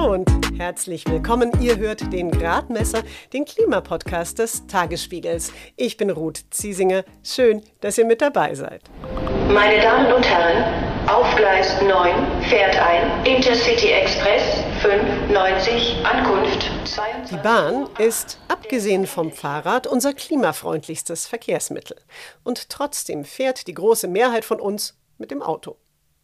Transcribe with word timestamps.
Hallo 0.00 0.14
und 0.14 0.30
herzlich 0.58 1.06
willkommen. 1.06 1.52
Ihr 1.60 1.76
hört 1.76 2.10
den 2.10 2.30
Gradmesser, 2.30 3.02
den 3.34 3.44
Klimapodcast 3.44 4.38
des 4.38 4.66
Tagesspiegels. 4.66 5.52
Ich 5.76 5.98
bin 5.98 6.08
Ruth 6.08 6.40
Ziesinger. 6.50 7.04
Schön, 7.22 7.62
dass 7.82 7.98
ihr 7.98 8.06
mit 8.06 8.22
dabei 8.22 8.54
seid. 8.54 8.82
Meine 9.52 9.82
Damen 9.82 10.10
und 10.12 10.24
Herren, 10.24 10.64
auf 11.06 11.36
Gleis 11.36 11.82
9 11.82 12.42
fährt 12.44 12.76
ein 12.76 13.26
Intercity 13.26 13.88
Express 13.88 14.62
590 14.80 15.96
Ankunft 16.02 16.70
22. 16.86 17.36
Die 17.36 17.42
Bahn 17.42 17.86
ist, 17.98 18.38
abgesehen 18.48 19.06
vom 19.06 19.30
Fahrrad, 19.30 19.86
unser 19.86 20.14
klimafreundlichstes 20.14 21.26
Verkehrsmittel. 21.26 21.98
Und 22.42 22.70
trotzdem 22.70 23.26
fährt 23.26 23.66
die 23.66 23.74
große 23.74 24.08
Mehrheit 24.08 24.46
von 24.46 24.60
uns 24.60 24.98
mit 25.18 25.30
dem 25.30 25.42
Auto. 25.42 25.76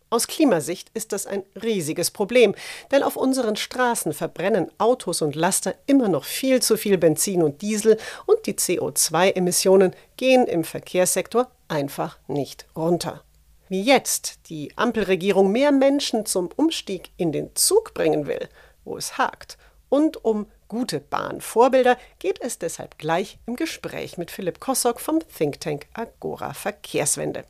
Aus 0.08 0.28
Klimasicht 0.28 0.88
ist 0.94 1.10
das 1.10 1.26
ein 1.26 1.42
riesiges 1.60 2.12
Problem, 2.12 2.54
denn 2.92 3.02
auf 3.02 3.16
unseren 3.16 3.56
Straßen 3.56 4.12
verbrennen 4.12 4.70
Autos 4.78 5.20
und 5.20 5.34
Laster 5.34 5.74
immer 5.86 6.08
noch 6.08 6.24
viel 6.24 6.62
zu 6.62 6.76
viel 6.76 6.96
Benzin 6.96 7.42
und 7.42 7.60
Diesel 7.60 7.98
und 8.24 8.46
die 8.46 8.54
CO2-Emissionen 8.54 9.94
gehen 10.16 10.46
im 10.46 10.62
Verkehrssektor 10.62 11.50
einfach 11.66 12.18
nicht 12.28 12.66
runter. 12.76 13.24
Wie 13.68 13.82
jetzt 13.82 14.48
die 14.48 14.72
Ampelregierung 14.76 15.50
mehr 15.50 15.72
Menschen 15.72 16.24
zum 16.24 16.50
Umstieg 16.54 17.10
in 17.16 17.32
den 17.32 17.56
Zug 17.56 17.92
bringen 17.92 18.28
will, 18.28 18.48
wo 18.84 18.96
es 18.96 19.18
hakt, 19.18 19.58
und 19.88 20.24
um 20.24 20.46
gute 20.68 21.00
Bahnvorbilder 21.00 21.98
geht 22.20 22.40
es 22.40 22.60
deshalb 22.60 22.98
gleich 22.98 23.38
im 23.46 23.56
Gespräch 23.56 24.18
mit 24.18 24.30
Philipp 24.30 24.60
Kossock 24.60 25.00
vom 25.00 25.18
Think 25.36 25.60
Tank 25.60 25.86
Agora 25.94 26.54
Verkehrswende. 26.54 27.44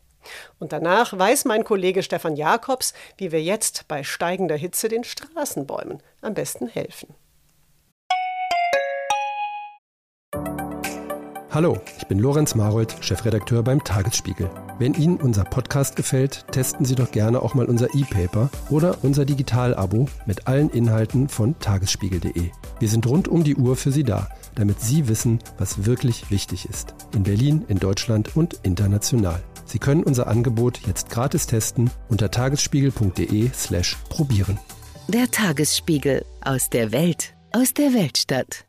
Und 0.59 0.73
danach 0.73 1.17
weiß 1.17 1.45
mein 1.45 1.65
Kollege 1.65 2.03
Stefan 2.03 2.37
Jakobs, 2.37 2.95
wie 3.17 3.33
wir 3.33 3.43
jetzt 3.43 3.89
bei 3.89 4.05
steigender 4.05 4.57
Hitze 4.57 4.89
den 4.89 5.05
Straßenbäumen 5.05 6.03
am 6.23 6.35
besten 6.35 6.69
helfen. 6.69 7.15
Hallo, 11.57 11.79
ich 11.97 12.07
bin 12.07 12.19
Lorenz 12.19 12.55
Marold, 12.55 12.95
Chefredakteur 13.01 13.63
beim 13.63 13.83
Tagesspiegel. 13.83 14.51
Wenn 14.79 14.93
Ihnen 14.93 15.17
unser 15.17 15.45
Podcast 15.45 15.97
gefällt, 15.97 16.45
testen 16.53 16.85
Sie 16.85 16.95
doch 16.95 17.11
gerne 17.11 17.41
auch 17.41 17.55
mal 17.55 17.65
unser 17.65 17.95
E-Paper 17.95 18.51
oder 18.69 18.99
unser 19.01 19.25
Digital-Abo 19.25 20.07
mit 20.27 20.49
allen 20.49 20.69
Inhalten 20.69 21.31
von 21.31 21.59
tagesspiegel.de. 21.59 22.51
Wir 22.79 22.89
sind 22.89 23.07
rund 23.07 23.27
um 23.27 23.43
die 23.43 23.57
Uhr 23.57 23.75
für 23.77 23.91
Sie 23.91 24.05
da, 24.05 24.29
damit 24.55 24.83
Sie 24.83 25.09
wissen, 25.09 25.39
was 25.57 25.87
wirklich 25.87 26.31
wichtig 26.31 26.69
ist. 26.69 26.95
In 27.15 27.23
Berlin, 27.23 27.65
in 27.69 27.79
Deutschland 27.79 28.37
und 28.37 28.61
international. 28.63 29.43
Sie 29.67 29.79
können 29.79 30.05
unser 30.05 30.29
Angebot 30.29 30.81
jetzt 30.87 31.11
gratis 31.11 31.47
testen 31.47 31.91
unter 32.09 32.31
tagesspiegel.de/slash 32.31 33.97
probieren. 34.09 34.59
Der 35.09 35.31
Tagesspiegel 35.31 36.25
aus 36.41 36.71
der 36.71 36.93
Welt, 36.93 37.35
aus 37.53 37.75
der 37.75 37.93
Weltstadt. 37.93 38.65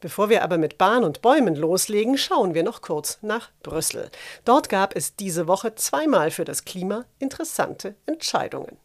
Bevor 0.00 0.28
wir 0.28 0.44
aber 0.44 0.58
mit 0.58 0.78
Bahn 0.78 1.04
und 1.04 1.22
Bäumen 1.22 1.56
loslegen, 1.56 2.18
schauen 2.18 2.54
wir 2.54 2.62
noch 2.62 2.80
kurz 2.80 3.18
nach 3.22 3.50
Brüssel. 3.62 4.10
Dort 4.44 4.68
gab 4.68 4.94
es 4.94 5.16
diese 5.16 5.48
Woche 5.48 5.74
zweimal 5.74 6.30
für 6.30 6.44
das 6.44 6.64
Klima 6.64 7.06
interessante 7.18 7.96
Entscheidungen. 8.06 8.76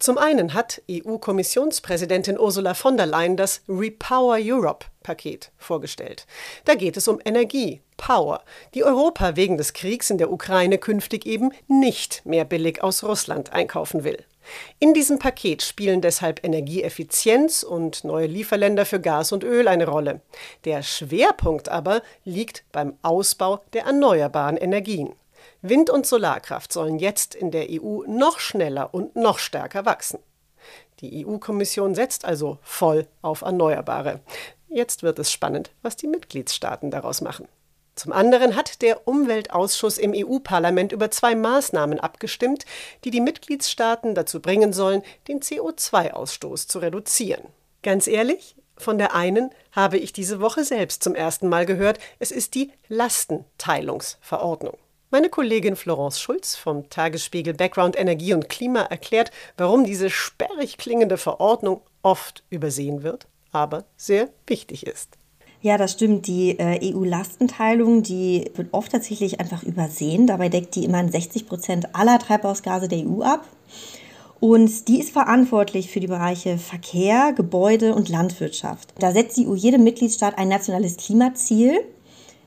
Zum 0.00 0.16
einen 0.16 0.54
hat 0.54 0.80
EU-Kommissionspräsidentin 0.90 2.38
Ursula 2.38 2.72
von 2.72 2.96
der 2.96 3.04
Leyen 3.04 3.36
das 3.36 3.60
Repower 3.68 4.38
Europe-Paket 4.40 5.52
vorgestellt. 5.58 6.26
Da 6.64 6.74
geht 6.74 6.96
es 6.96 7.06
um 7.06 7.20
Energie, 7.22 7.82
Power, 7.98 8.42
die 8.72 8.82
Europa 8.82 9.36
wegen 9.36 9.58
des 9.58 9.74
Kriegs 9.74 10.08
in 10.08 10.16
der 10.16 10.32
Ukraine 10.32 10.78
künftig 10.78 11.26
eben 11.26 11.52
nicht 11.68 12.24
mehr 12.24 12.46
billig 12.46 12.82
aus 12.82 13.04
Russland 13.04 13.52
einkaufen 13.52 14.02
will. 14.02 14.24
In 14.78 14.94
diesem 14.94 15.18
Paket 15.18 15.62
spielen 15.62 16.00
deshalb 16.00 16.42
Energieeffizienz 16.42 17.62
und 17.62 18.02
neue 18.02 18.26
Lieferländer 18.26 18.86
für 18.86 19.00
Gas 19.00 19.32
und 19.32 19.44
Öl 19.44 19.68
eine 19.68 19.86
Rolle. 19.86 20.22
Der 20.64 20.82
Schwerpunkt 20.82 21.68
aber 21.68 22.00
liegt 22.24 22.64
beim 22.72 22.94
Ausbau 23.02 23.60
der 23.74 23.84
erneuerbaren 23.84 24.56
Energien. 24.56 25.14
Wind- 25.62 25.90
und 25.90 26.06
Solarkraft 26.06 26.72
sollen 26.72 26.98
jetzt 26.98 27.34
in 27.34 27.50
der 27.50 27.66
EU 27.70 28.02
noch 28.06 28.38
schneller 28.38 28.94
und 28.94 29.16
noch 29.16 29.38
stärker 29.38 29.84
wachsen. 29.84 30.18
Die 31.00 31.26
EU-Kommission 31.26 31.94
setzt 31.94 32.24
also 32.24 32.58
voll 32.62 33.06
auf 33.22 33.42
Erneuerbare. 33.42 34.20
Jetzt 34.68 35.02
wird 35.02 35.18
es 35.18 35.32
spannend, 35.32 35.70
was 35.82 35.96
die 35.96 36.06
Mitgliedstaaten 36.06 36.90
daraus 36.90 37.20
machen. 37.20 37.48
Zum 37.94 38.12
anderen 38.12 38.56
hat 38.56 38.80
der 38.82 39.06
Umweltausschuss 39.06 39.98
im 39.98 40.14
EU-Parlament 40.16 40.92
über 40.92 41.10
zwei 41.10 41.34
Maßnahmen 41.34 42.00
abgestimmt, 42.00 42.64
die 43.04 43.10
die 43.10 43.20
Mitgliedstaaten 43.20 44.14
dazu 44.14 44.40
bringen 44.40 44.72
sollen, 44.72 45.02
den 45.28 45.40
CO2-Ausstoß 45.40 46.68
zu 46.68 46.78
reduzieren. 46.78 47.44
Ganz 47.82 48.06
ehrlich, 48.06 48.56
von 48.76 48.96
der 48.96 49.14
einen 49.14 49.50
habe 49.72 49.98
ich 49.98 50.14
diese 50.14 50.40
Woche 50.40 50.64
selbst 50.64 51.02
zum 51.02 51.14
ersten 51.14 51.48
Mal 51.48 51.66
gehört, 51.66 51.98
es 52.18 52.30
ist 52.30 52.54
die 52.54 52.72
Lastenteilungsverordnung. 52.88 54.78
Meine 55.12 55.28
Kollegin 55.28 55.74
Florence 55.74 56.20
Schulz 56.20 56.54
vom 56.54 56.88
Tagesspiegel 56.88 57.52
Background 57.52 57.98
Energie 57.98 58.32
und 58.32 58.48
Klima 58.48 58.82
erklärt, 58.82 59.32
warum 59.56 59.82
diese 59.82 60.08
sperrig 60.08 60.78
klingende 60.78 61.16
Verordnung 61.16 61.80
oft 62.02 62.44
übersehen 62.48 63.02
wird, 63.02 63.26
aber 63.50 63.86
sehr 63.96 64.28
wichtig 64.46 64.86
ist. 64.86 65.18
Ja, 65.62 65.76
das 65.78 65.90
stimmt. 65.92 66.28
Die 66.28 66.56
äh, 66.60 66.94
EU-Lastenteilung, 66.94 68.04
die 68.04 68.52
wird 68.54 68.68
oft 68.70 68.92
tatsächlich 68.92 69.40
einfach 69.40 69.64
übersehen. 69.64 70.28
Dabei 70.28 70.48
deckt 70.48 70.76
die 70.76 70.84
immerhin 70.84 71.10
60 71.10 71.48
Prozent 71.48 71.94
aller 71.96 72.20
Treibhausgase 72.20 72.86
der 72.86 73.00
EU 73.00 73.22
ab. 73.22 73.44
Und 74.38 74.86
die 74.86 75.00
ist 75.00 75.10
verantwortlich 75.10 75.90
für 75.90 75.98
die 75.98 76.06
Bereiche 76.06 76.56
Verkehr, 76.56 77.32
Gebäude 77.32 77.96
und 77.96 78.08
Landwirtschaft. 78.08 78.94
Da 79.00 79.10
setzt 79.10 79.36
die 79.36 79.48
EU 79.48 79.56
jedem 79.56 79.82
Mitgliedstaat 79.82 80.38
ein 80.38 80.48
nationales 80.48 80.96
Klimaziel 80.96 81.80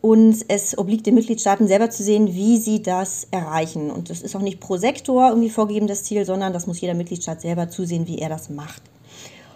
und 0.04 0.44
es 0.50 0.78
obliegt 0.78 1.06
den 1.06 1.16
Mitgliedstaaten 1.16 1.66
selber 1.66 1.90
zu 1.90 2.04
sehen, 2.04 2.36
wie 2.36 2.58
sie 2.58 2.82
das 2.84 3.26
erreichen. 3.32 3.90
Und 3.90 4.10
das 4.10 4.22
ist 4.22 4.36
auch 4.36 4.42
nicht 4.42 4.60
pro 4.60 4.76
Sektor 4.76 5.30
irgendwie 5.30 5.50
vorgegeben, 5.50 5.88
das 5.88 6.04
Ziel, 6.04 6.26
sondern 6.26 6.52
das 6.52 6.68
muss 6.68 6.82
jeder 6.82 6.94
Mitgliedstaat 6.94 7.40
selber 7.40 7.70
zusehen, 7.70 8.06
wie 8.06 8.20
er 8.20 8.28
das 8.28 8.50
macht. 8.50 8.82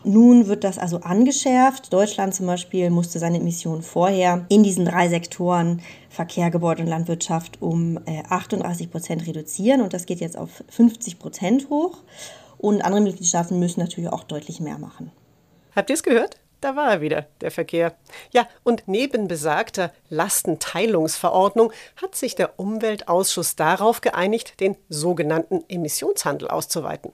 Nun 0.05 0.47
wird 0.47 0.63
das 0.63 0.77
also 0.77 1.01
angeschärft. 1.01 1.91
Deutschland 1.91 2.33
zum 2.33 2.45
Beispiel 2.45 2.89
musste 2.89 3.19
seine 3.19 3.41
Emissionen 3.41 3.81
vorher 3.81 4.45
in 4.47 4.63
diesen 4.63 4.85
drei 4.85 5.09
Sektoren 5.09 5.81
Verkehr, 6.09 6.49
Gebäude 6.49 6.83
und 6.83 6.87
Landwirtschaft 6.87 7.61
um 7.61 7.99
38 8.29 8.87
äh, 8.87 8.89
Prozent 8.89 9.27
reduzieren 9.27 9.81
und 9.81 9.91
das 9.93 10.05
geht 10.05 10.21
jetzt 10.21 10.37
auf 10.37 10.63
50 10.69 11.19
Prozent 11.19 11.69
hoch. 11.69 11.97
Und 12.57 12.85
andere 12.85 13.01
Mitgliedstaaten 13.01 13.59
müssen 13.59 13.81
natürlich 13.81 14.09
auch 14.09 14.23
deutlich 14.23 14.61
mehr 14.61 14.77
machen. 14.77 15.11
Habt 15.75 15.89
ihr 15.89 15.95
es 15.95 16.03
gehört? 16.03 16.37
Da 16.61 16.75
war 16.75 16.91
er 16.91 17.01
wieder, 17.01 17.27
der 17.41 17.51
Verkehr. 17.51 17.95
Ja, 18.31 18.47
und 18.63 18.83
neben 18.87 19.27
besagter 19.27 19.93
Lastenteilungsverordnung 20.09 21.71
hat 22.01 22.15
sich 22.15 22.35
der 22.35 22.59
Umweltausschuss 22.59 23.55
darauf 23.55 24.01
geeinigt, 24.01 24.59
den 24.59 24.75
sogenannten 24.89 25.63
Emissionshandel 25.69 26.47
auszuweiten. 26.47 27.13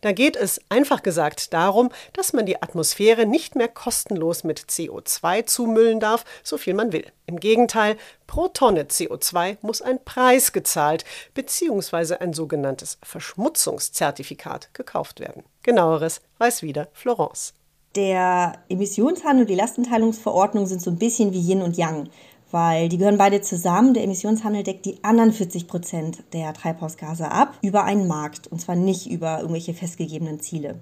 Da 0.00 0.10
geht 0.10 0.36
es 0.36 0.60
einfach 0.68 1.02
gesagt 1.02 1.52
darum, 1.52 1.90
dass 2.12 2.32
man 2.32 2.46
die 2.46 2.60
Atmosphäre 2.60 3.26
nicht 3.26 3.54
mehr 3.54 3.68
kostenlos 3.68 4.44
mit 4.44 4.60
CO2 4.60 5.46
zumüllen 5.46 6.00
darf, 6.00 6.24
so 6.42 6.58
viel 6.58 6.74
man 6.74 6.92
will. 6.92 7.06
Im 7.26 7.38
Gegenteil, 7.38 7.96
pro 8.26 8.48
Tonne 8.48 8.84
CO2 8.84 9.58
muss 9.62 9.82
ein 9.82 10.04
Preis 10.04 10.52
gezahlt 10.52 11.04
bzw. 11.34 12.16
ein 12.16 12.32
sogenanntes 12.32 12.98
Verschmutzungszertifikat 13.02 14.74
gekauft 14.74 15.20
werden. 15.20 15.44
Genaueres 15.62 16.20
weiß 16.38 16.62
wieder 16.62 16.88
Florence. 16.92 17.54
Der 17.96 18.52
Emissionshandel 18.68 19.42
und 19.42 19.50
die 19.50 19.56
Lastenteilungsverordnung 19.56 20.66
sind 20.66 20.80
so 20.80 20.92
ein 20.92 20.98
bisschen 20.98 21.32
wie 21.32 21.40
Yin 21.40 21.60
und 21.60 21.76
Yang, 21.76 22.08
weil 22.52 22.88
die 22.88 22.98
gehören 22.98 23.18
beide 23.18 23.40
zusammen. 23.40 23.94
Der 23.94 24.04
Emissionshandel 24.04 24.62
deckt 24.62 24.86
die 24.86 25.02
anderen 25.02 25.32
40 25.32 25.66
Prozent 25.66 26.22
der 26.32 26.52
Treibhausgase 26.54 27.28
ab 27.28 27.58
über 27.62 27.82
einen 27.82 28.06
Markt 28.06 28.46
und 28.46 28.60
zwar 28.60 28.76
nicht 28.76 29.10
über 29.10 29.40
irgendwelche 29.40 29.74
festgegebenen 29.74 30.38
Ziele. 30.38 30.78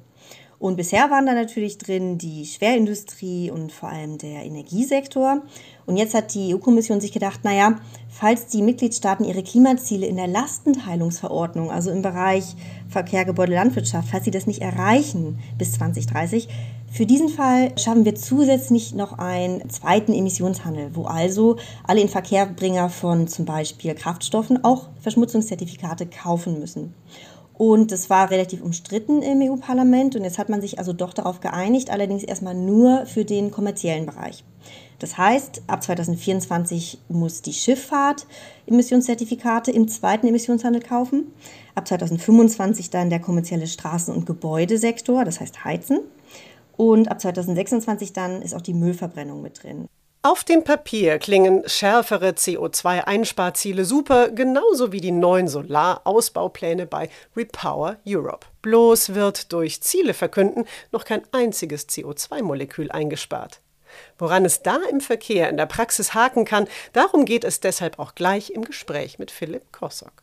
Und 0.59 0.77
bisher 0.77 1.09
waren 1.11 1.27
da 1.27 1.35
natürlich 1.35 1.79
drin 1.79 2.19
die 2.19 2.45
Schwerindustrie 2.45 3.51
und 3.51 3.71
vor 3.71 3.91
allem 3.91 4.19
der 4.19 4.45
Energiesektor. 4.45 5.43
Und 5.87 5.97
jetzt 5.97 6.15
hat 6.15 6.35
die 6.35 6.53
EU-Kommission 6.53 7.01
sich 7.01 7.13
gedacht, 7.13 7.45
naja, 7.45 7.77
falls 8.09 8.49
die 8.49 8.63
Mitgliedstaaten 8.63 9.25
ihre 9.25 9.45
Klimaziele 9.45 10.07
in 10.07 10.17
der 10.17 10.27
Lastenteilungsverordnung, 10.27 11.71
also 11.71 11.93
im 11.93 12.03
Bereich 12.03 12.57
Verkehr, 12.89 13.25
Gebäude, 13.25 13.55
Landwirtschaft, 13.55 14.09
falls 14.11 14.25
sie 14.25 14.33
das 14.33 14.49
nicht 14.49 14.61
erreichen 14.61 15.39
bis 15.59 15.73
2030, 15.73 16.49
für 16.91 17.07
diesen 17.07 17.29
Fall 17.29 17.79
schaffen 17.79 18.05
wir 18.05 18.15
zusätzlich 18.15 18.95
noch 18.95 19.19
einen 19.19 19.69
zweiten 19.69 20.13
Emissionshandel, 20.13 20.91
wo 20.95 21.05
also 21.05 21.57
alle 21.87 22.01
Inverkehrbringer 22.01 22.89
von 22.89 23.29
zum 23.29 23.45
Beispiel 23.45 23.95
Kraftstoffen 23.95 24.65
auch 24.65 24.89
Verschmutzungszertifikate 25.03 26.07
kaufen 26.07 26.59
müssen. 26.59 26.95
Und 27.59 27.91
das 27.91 28.09
war 28.09 28.31
relativ 28.31 28.63
umstritten 28.63 29.21
im 29.21 29.43
EU-Parlament 29.43 30.15
und 30.15 30.23
jetzt 30.23 30.39
hat 30.39 30.49
man 30.49 30.61
sich 30.61 30.79
also 30.79 30.93
doch 30.93 31.13
darauf 31.13 31.41
geeinigt, 31.41 31.91
allerdings 31.91 32.23
erstmal 32.23 32.55
nur 32.55 33.05
für 33.05 33.25
den 33.25 33.51
kommerziellen 33.51 34.07
Bereich. 34.07 34.45
Das 35.01 35.19
heißt, 35.19 35.63
ab 35.67 35.83
2024 35.83 36.99
muss 37.09 37.43
die 37.43 37.53
Schifffahrt 37.53 38.27
Emissionszertifikate 38.67 39.73
im 39.73 39.89
zweiten 39.89 40.29
Emissionshandel 40.29 40.83
kaufen. 40.83 41.33
Ab 41.75 41.89
2025 41.89 42.91
dann 42.91 43.11
der 43.11 43.21
kommerzielle 43.21 43.67
Straßen- 43.67 44.15
und 44.15 44.25
Gebäudesektor, 44.25 45.25
das 45.25 45.41
heißt 45.41 45.65
Heizen. 45.65 45.99
Und 46.77 47.11
ab 47.11 47.21
2026 47.21 48.13
dann 48.13 48.41
ist 48.41 48.55
auch 48.55 48.63
die 48.63 48.75
Müllverbrennung 48.75 49.43
mit 49.43 49.65
drin. 49.65 49.89
Auf 50.31 50.45
dem 50.45 50.63
Papier 50.63 51.19
klingen 51.19 51.67
schärfere 51.67 52.33
CO2-Einsparziele 52.33 53.87
super, 53.87 54.29
genauso 54.29 54.93
wie 54.93 55.01
die 55.01 55.11
neuen 55.11 55.49
Solarausbaupläne 55.49 56.85
bei 56.85 57.09
Repower 57.35 57.97
Europe. 58.07 58.47
Bloß 58.61 59.15
wird 59.15 59.55
durch 59.55 59.81
Ziele 59.81 60.13
verkünden 60.13 60.67
noch 60.93 61.07
kein 61.07 61.23
einziges 61.33 61.89
CO2-Molekül 61.89 62.91
eingespart. 62.91 63.63
Woran 64.19 64.45
es 64.45 64.61
da 64.61 64.77
im 64.91 65.01
Verkehr 65.01 65.49
in 65.49 65.57
der 65.57 65.65
Praxis 65.65 66.13
haken 66.13 66.45
kann, 66.45 66.69
darum 66.93 67.25
geht 67.25 67.45
es 67.45 67.61
deshalb 67.61 67.99
auch 67.99 68.15
gleich 68.15 68.51
im 68.51 68.67
Gespräch 68.67 69.19
mit 69.19 69.31
Philipp 69.31 69.73
Kossock. 69.73 70.23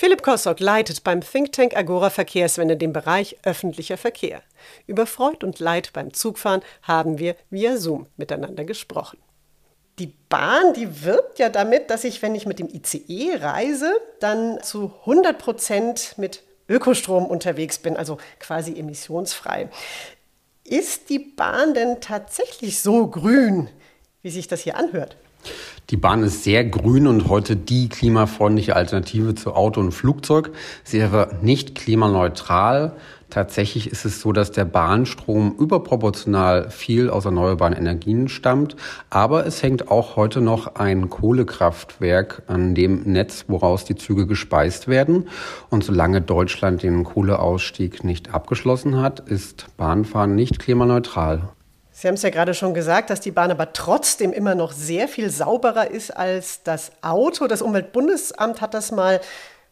Philipp 0.00 0.22
Kossock 0.22 0.60
leitet 0.60 1.04
beim 1.04 1.20
Think 1.20 1.52
Tank 1.52 1.76
Agora 1.76 2.08
Verkehrswende 2.08 2.78
den 2.78 2.94
Bereich 2.94 3.36
öffentlicher 3.42 3.98
Verkehr. 3.98 4.40
Über 4.86 5.04
Freud 5.04 5.44
und 5.44 5.58
Leid 5.58 5.92
beim 5.92 6.14
Zugfahren 6.14 6.62
haben 6.80 7.18
wir 7.18 7.36
via 7.50 7.76
Zoom 7.76 8.06
miteinander 8.16 8.64
gesprochen. 8.64 9.18
Die 9.98 10.14
Bahn, 10.30 10.72
die 10.72 11.04
wirbt 11.04 11.38
ja 11.38 11.50
damit, 11.50 11.90
dass 11.90 12.04
ich, 12.04 12.22
wenn 12.22 12.34
ich 12.34 12.46
mit 12.46 12.58
dem 12.58 12.70
ICE 12.70 13.36
reise, 13.42 13.92
dann 14.20 14.62
zu 14.62 14.90
100 15.00 15.38
Prozent 15.38 16.14
mit 16.16 16.44
Ökostrom 16.66 17.26
unterwegs 17.26 17.78
bin, 17.78 17.98
also 17.98 18.16
quasi 18.38 18.78
emissionsfrei. 18.78 19.68
Ist 20.64 21.10
die 21.10 21.18
Bahn 21.18 21.74
denn 21.74 22.00
tatsächlich 22.00 22.80
so 22.80 23.06
grün, 23.08 23.68
wie 24.22 24.30
sich 24.30 24.48
das 24.48 24.62
hier 24.62 24.78
anhört? 24.78 25.18
Die 25.90 25.96
Bahn 25.96 26.22
ist 26.22 26.44
sehr 26.44 26.64
grün 26.64 27.08
und 27.08 27.28
heute 27.28 27.56
die 27.56 27.88
klimafreundliche 27.88 28.76
Alternative 28.76 29.34
zu 29.34 29.54
Auto 29.54 29.80
und 29.80 29.90
Flugzeug. 29.90 30.52
Sie 30.84 31.00
wäre 31.00 31.36
nicht 31.42 31.74
klimaneutral. 31.74 32.92
Tatsächlich 33.28 33.90
ist 33.90 34.04
es 34.04 34.20
so, 34.20 34.32
dass 34.32 34.52
der 34.52 34.66
Bahnstrom 34.66 35.54
überproportional 35.58 36.70
viel 36.70 37.10
aus 37.10 37.24
erneuerbaren 37.24 37.74
Energien 37.74 38.28
stammt. 38.28 38.76
Aber 39.08 39.46
es 39.46 39.64
hängt 39.64 39.88
auch 39.88 40.14
heute 40.14 40.40
noch 40.40 40.76
ein 40.76 41.10
Kohlekraftwerk 41.10 42.42
an 42.46 42.76
dem 42.76 43.02
Netz, 43.02 43.46
woraus 43.48 43.84
die 43.84 43.96
Züge 43.96 44.28
gespeist 44.28 44.86
werden. 44.86 45.28
Und 45.70 45.82
solange 45.82 46.20
Deutschland 46.20 46.84
den 46.84 47.02
Kohleausstieg 47.02 48.04
nicht 48.04 48.32
abgeschlossen 48.32 49.00
hat, 49.00 49.18
ist 49.20 49.66
Bahnfahren 49.76 50.36
nicht 50.36 50.60
klimaneutral. 50.60 51.48
Sie 52.00 52.08
haben 52.08 52.14
es 52.14 52.22
ja 52.22 52.30
gerade 52.30 52.54
schon 52.54 52.72
gesagt, 52.72 53.10
dass 53.10 53.20
die 53.20 53.30
Bahn 53.30 53.50
aber 53.50 53.74
trotzdem 53.74 54.32
immer 54.32 54.54
noch 54.54 54.72
sehr 54.72 55.06
viel 55.06 55.28
sauberer 55.28 55.90
ist 55.90 56.10
als 56.16 56.62
das 56.62 56.92
Auto. 57.02 57.46
Das 57.46 57.60
Umweltbundesamt 57.60 58.62
hat 58.62 58.72
das 58.72 58.90
mal 58.90 59.20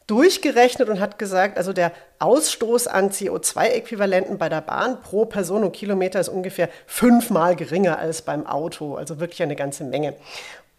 durchgerechnet 0.08 0.90
und 0.90 1.00
hat 1.00 1.18
gesagt, 1.18 1.56
also 1.56 1.72
der 1.72 1.90
Ausstoß 2.18 2.86
an 2.86 3.08
CO2-Äquivalenten 3.08 4.36
bei 4.36 4.50
der 4.50 4.60
Bahn 4.60 5.00
pro 5.00 5.24
Person 5.24 5.64
und 5.64 5.72
Kilometer 5.72 6.20
ist 6.20 6.28
ungefähr 6.28 6.68
fünfmal 6.86 7.56
geringer 7.56 7.98
als 7.98 8.20
beim 8.20 8.46
Auto, 8.46 8.96
also 8.96 9.20
wirklich 9.20 9.42
eine 9.42 9.56
ganze 9.56 9.84
Menge. 9.84 10.12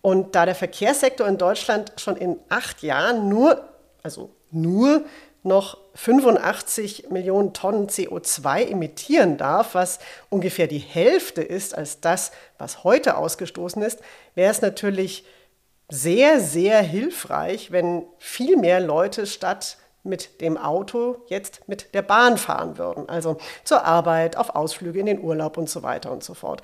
Und 0.03 0.35
da 0.35 0.45
der 0.45 0.53
Verkehrssektor 0.53 1.27
in 1.27 1.39
Deutschland 1.39 1.93
schon 1.97 2.15
in 2.15 2.37
acht 2.49 2.83
Jahren 2.83 3.27
nur, 3.27 3.59
also 4.03 4.29
nur 4.51 5.01
noch 5.43 5.77
85 5.95 7.09
Millionen 7.09 7.53
Tonnen 7.53 7.87
CO2 7.87 8.69
emittieren 8.69 9.37
darf, 9.37 9.73
was 9.73 9.99
ungefähr 10.29 10.67
die 10.67 10.79
Hälfte 10.79 11.41
ist 11.41 11.77
als 11.77 12.01
das, 12.01 12.31
was 12.57 12.83
heute 12.83 13.17
ausgestoßen 13.17 13.81
ist, 13.81 13.99
wäre 14.35 14.51
es 14.51 14.61
natürlich 14.61 15.25
sehr, 15.89 16.39
sehr 16.39 16.81
hilfreich, 16.81 17.71
wenn 17.71 18.05
viel 18.17 18.57
mehr 18.57 18.79
Leute 18.79 19.25
statt 19.25 19.77
mit 20.03 20.41
dem 20.41 20.57
Auto 20.57 21.23
jetzt 21.27 21.67
mit 21.67 21.93
der 21.93 22.01
Bahn 22.01 22.37
fahren 22.37 22.77
würden. 22.77 23.09
Also 23.09 23.37
zur 23.63 23.83
Arbeit, 23.85 24.37
auf 24.37 24.55
Ausflüge 24.55 24.99
in 24.99 25.07
den 25.07 25.19
Urlaub 25.21 25.57
und 25.57 25.69
so 25.69 25.83
weiter 25.83 26.11
und 26.11 26.23
so 26.23 26.33
fort. 26.33 26.61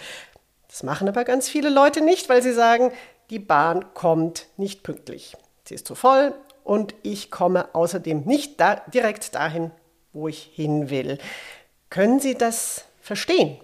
Das 0.67 0.83
machen 0.83 1.07
aber 1.07 1.23
ganz 1.23 1.49
viele 1.49 1.69
Leute 1.69 2.01
nicht, 2.01 2.29
weil 2.29 2.41
sie 2.41 2.53
sagen, 2.53 2.91
die 3.29 3.39
Bahn 3.39 3.93
kommt 3.93 4.47
nicht 4.57 4.83
pünktlich. 4.83 5.35
Sie 5.67 5.75
ist 5.75 5.87
zu 5.87 5.95
voll, 5.95 6.33
und 6.65 6.95
ich 7.03 7.31
komme 7.31 7.73
außerdem 7.73 8.23
nicht 8.25 8.59
da, 8.59 8.81
direkt 8.91 9.35
dahin, 9.35 9.71
wo 10.11 10.27
ich 10.27 10.51
hin 10.53 10.89
will. 10.89 11.19
Können 11.89 12.19
Sie 12.19 12.35
das 12.35 12.85
verstehen? 12.99 13.57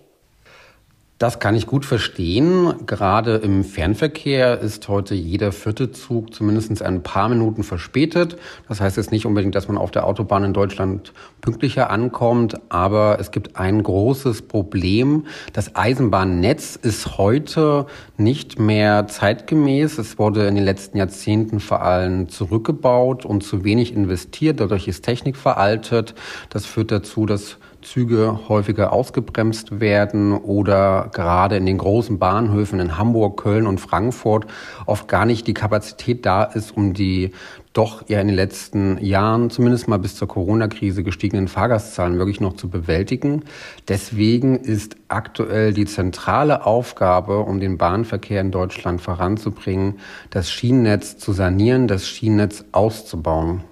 Das 1.22 1.38
kann 1.38 1.54
ich 1.54 1.68
gut 1.68 1.86
verstehen. 1.86 2.74
Gerade 2.88 3.36
im 3.36 3.64
Fernverkehr 3.64 4.60
ist 4.60 4.88
heute 4.88 5.14
jeder 5.14 5.52
vierte 5.52 5.92
Zug 5.92 6.34
zumindest 6.34 6.82
ein 6.82 7.04
paar 7.04 7.30
Minuten 7.30 7.62
verspätet. 7.62 8.38
Das 8.68 8.82
heißt 8.82 8.98
jetzt 8.98 9.12
nicht 9.12 9.28
unbedingt, 9.28 9.54
dass 9.54 9.68
man 9.68 9.78
auf 9.78 9.92
der 9.92 10.08
Autobahn 10.08 10.44
in 10.44 10.54
Deutschland 10.54 11.14
pünktlicher 11.40 11.92
ankommt, 11.92 12.60
aber 12.70 13.20
es 13.20 13.30
gibt 13.30 13.56
ein 13.56 13.84
großes 13.84 14.48
Problem. 14.48 15.28
Das 15.54 15.76
Eisenbahnnetz 15.76 16.76
ist 16.76 17.20
heute 17.20 17.86
nicht 18.18 18.58
mehr 18.58 19.06
zeitgemäß. 19.06 20.00
Es 20.00 20.18
wurde 20.18 20.48
in 20.48 20.56
den 20.56 20.66
letzten 20.66 20.98
Jahrzehnten 20.98 21.60
vor 21.60 21.84
allem 21.84 22.30
zurückgebaut 22.30 23.26
und 23.26 23.44
zu 23.44 23.64
wenig 23.64 23.94
investiert. 23.94 24.60
Dadurch 24.60 24.88
ist 24.88 25.06
Technik 25.06 25.38
veraltet. 25.38 26.16
Das 26.50 26.66
führt 26.66 26.90
dazu, 26.90 27.28
dass 27.28 27.60
Züge 27.92 28.40
häufiger 28.48 28.94
ausgebremst 28.94 29.82
werden 29.82 30.32
oder 30.32 31.10
gerade 31.12 31.58
in 31.58 31.66
den 31.66 31.78
großen 31.78 32.20
Bahnhöfen 32.20 32.80
in 32.80 32.98
Hamburg, 32.98 33.44
Köln 33.44 33.68
und 33.68 33.82
Frankfurt 33.82 34.46
oft 34.86 35.10
gar 35.10 35.26
nicht 35.26 35.46
die 35.46 35.54
Kapazität 35.54 36.26
da 36.26 36.44
ist, 36.46 36.78
um 36.78 36.94
die 36.94 37.32
doch 37.74 38.08
ja 38.08 38.22
in 38.22 38.28
den 38.28 38.36
letzten 38.38 38.98
Jahren, 39.04 39.50
zumindest 39.50 39.90
mal 39.90 40.00
bis 40.00 40.16
zur 40.16 40.30
Corona-Krise 40.30 41.04
gestiegenen 41.04 41.50
Fahrgastzahlen 41.50 42.18
wirklich 42.18 42.40
noch 42.40 42.54
zu 42.54 42.70
bewältigen. 42.70 43.44
Deswegen 43.90 44.56
ist 44.56 44.96
aktuell 45.10 45.74
die 45.74 45.86
zentrale 45.86 46.66
Aufgabe, 46.66 47.40
um 47.40 47.60
den 47.60 47.78
Bahnverkehr 47.78 48.40
in 48.40 48.52
Deutschland 48.52 49.02
voranzubringen, 49.02 50.00
das 50.30 50.50
Schienennetz 50.50 51.18
zu 51.18 51.34
sanieren, 51.34 51.90
das 51.90 52.08
Schienennetz 52.08 52.64
auszubauen. 52.72 53.66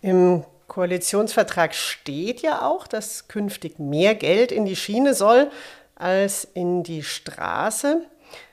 Im 0.00 0.44
Koalitionsvertrag 0.70 1.74
steht 1.74 2.42
ja 2.42 2.62
auch, 2.62 2.86
dass 2.86 3.26
künftig 3.26 3.80
mehr 3.80 4.14
Geld 4.14 4.52
in 4.52 4.64
die 4.64 4.76
Schiene 4.76 5.14
soll 5.14 5.50
als 5.96 6.46
in 6.54 6.84
die 6.84 7.02
Straße. 7.02 8.02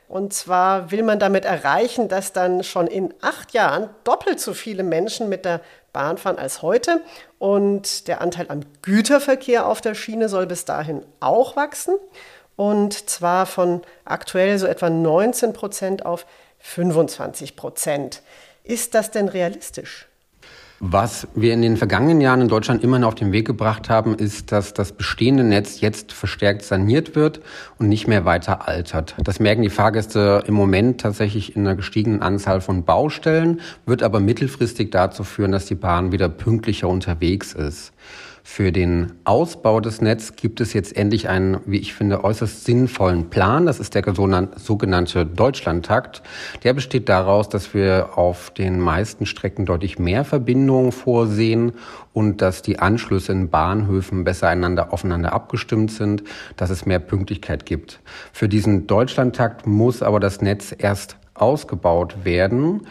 Und 0.08 0.32
zwar 0.32 0.90
will 0.90 1.04
man 1.04 1.20
damit 1.20 1.44
erreichen, 1.44 2.08
dass 2.08 2.32
dann 2.32 2.64
schon 2.64 2.88
in 2.88 3.14
acht 3.20 3.52
Jahren 3.52 3.88
doppelt 4.02 4.40
so 4.40 4.52
viele 4.52 4.82
Menschen 4.82 5.28
mit 5.28 5.44
der 5.44 5.60
Bahn 5.92 6.18
fahren 6.18 6.38
als 6.38 6.60
heute. 6.60 7.02
Und 7.38 8.08
der 8.08 8.20
Anteil 8.20 8.46
am 8.48 8.62
Güterverkehr 8.82 9.64
auf 9.66 9.80
der 9.80 9.94
Schiene 9.94 10.28
soll 10.28 10.46
bis 10.46 10.64
dahin 10.64 11.04
auch 11.20 11.54
wachsen. 11.54 11.94
Und 12.56 13.08
zwar 13.08 13.46
von 13.46 13.82
aktuell 14.04 14.58
so 14.58 14.66
etwa 14.66 14.90
19 14.90 15.52
Prozent 15.52 16.04
auf 16.04 16.26
25 16.58 17.54
Prozent. 17.54 18.22
Ist 18.64 18.94
das 18.94 19.12
denn 19.12 19.28
realistisch? 19.28 20.08
Was 20.80 21.26
wir 21.34 21.54
in 21.54 21.62
den 21.62 21.76
vergangenen 21.76 22.20
Jahren 22.20 22.40
in 22.40 22.46
Deutschland 22.46 22.84
immerhin 22.84 23.02
auf 23.02 23.16
den 23.16 23.32
Weg 23.32 23.48
gebracht 23.48 23.90
haben, 23.90 24.14
ist, 24.14 24.52
dass 24.52 24.74
das 24.74 24.92
bestehende 24.92 25.42
Netz 25.42 25.80
jetzt 25.80 26.12
verstärkt 26.12 26.62
saniert 26.62 27.16
wird 27.16 27.40
und 27.78 27.88
nicht 27.88 28.06
mehr 28.06 28.24
weiter 28.24 28.68
altert. 28.68 29.16
Das 29.18 29.40
merken 29.40 29.62
die 29.62 29.70
Fahrgäste 29.70 30.44
im 30.46 30.54
Moment 30.54 31.00
tatsächlich 31.00 31.56
in 31.56 31.66
einer 31.66 31.74
gestiegenen 31.74 32.22
Anzahl 32.22 32.60
von 32.60 32.84
Baustellen, 32.84 33.60
wird 33.86 34.04
aber 34.04 34.20
mittelfristig 34.20 34.92
dazu 34.92 35.24
führen, 35.24 35.50
dass 35.50 35.66
die 35.66 35.74
Bahn 35.74 36.12
wieder 36.12 36.28
pünktlicher 36.28 36.88
unterwegs 36.88 37.54
ist. 37.54 37.92
Für 38.50 38.72
den 38.72 39.12
Ausbau 39.22 39.78
des 39.78 40.00
Netzes 40.00 40.34
gibt 40.34 40.60
es 40.60 40.72
jetzt 40.72 40.96
endlich 40.96 41.28
einen, 41.28 41.60
wie 41.66 41.76
ich 41.76 41.94
finde, 41.94 42.24
äußerst 42.24 42.64
sinnvollen 42.64 43.30
Plan. 43.30 43.66
Das 43.66 43.78
ist 43.78 43.94
der 43.94 44.02
sogenannte 44.56 45.26
Deutschlandtakt. 45.26 46.22
Der 46.64 46.72
besteht 46.72 47.08
daraus, 47.08 47.48
dass 47.50 47.72
wir 47.72 48.16
auf 48.16 48.50
den 48.50 48.80
meisten 48.80 49.26
Strecken 49.26 49.64
deutlich 49.64 50.00
mehr 50.00 50.24
Verbindungen 50.24 50.90
vorsehen 50.90 51.72
und 52.14 52.42
dass 52.42 52.62
die 52.62 52.80
Anschlüsse 52.80 53.30
in 53.32 53.50
Bahnhöfen 53.50 54.24
besser 54.24 54.48
einander, 54.48 54.92
aufeinander 54.92 55.34
abgestimmt 55.34 55.92
sind, 55.92 56.24
dass 56.56 56.70
es 56.70 56.86
mehr 56.86 57.00
Pünktlichkeit 57.00 57.64
gibt. 57.64 58.00
Für 58.32 58.48
diesen 58.48 58.88
Deutschlandtakt 58.88 59.66
muss 59.66 60.02
aber 60.02 60.18
das 60.18 60.40
Netz 60.40 60.74
erst 60.76 61.16
ausgebaut 61.34 62.24
werden. 62.24 62.86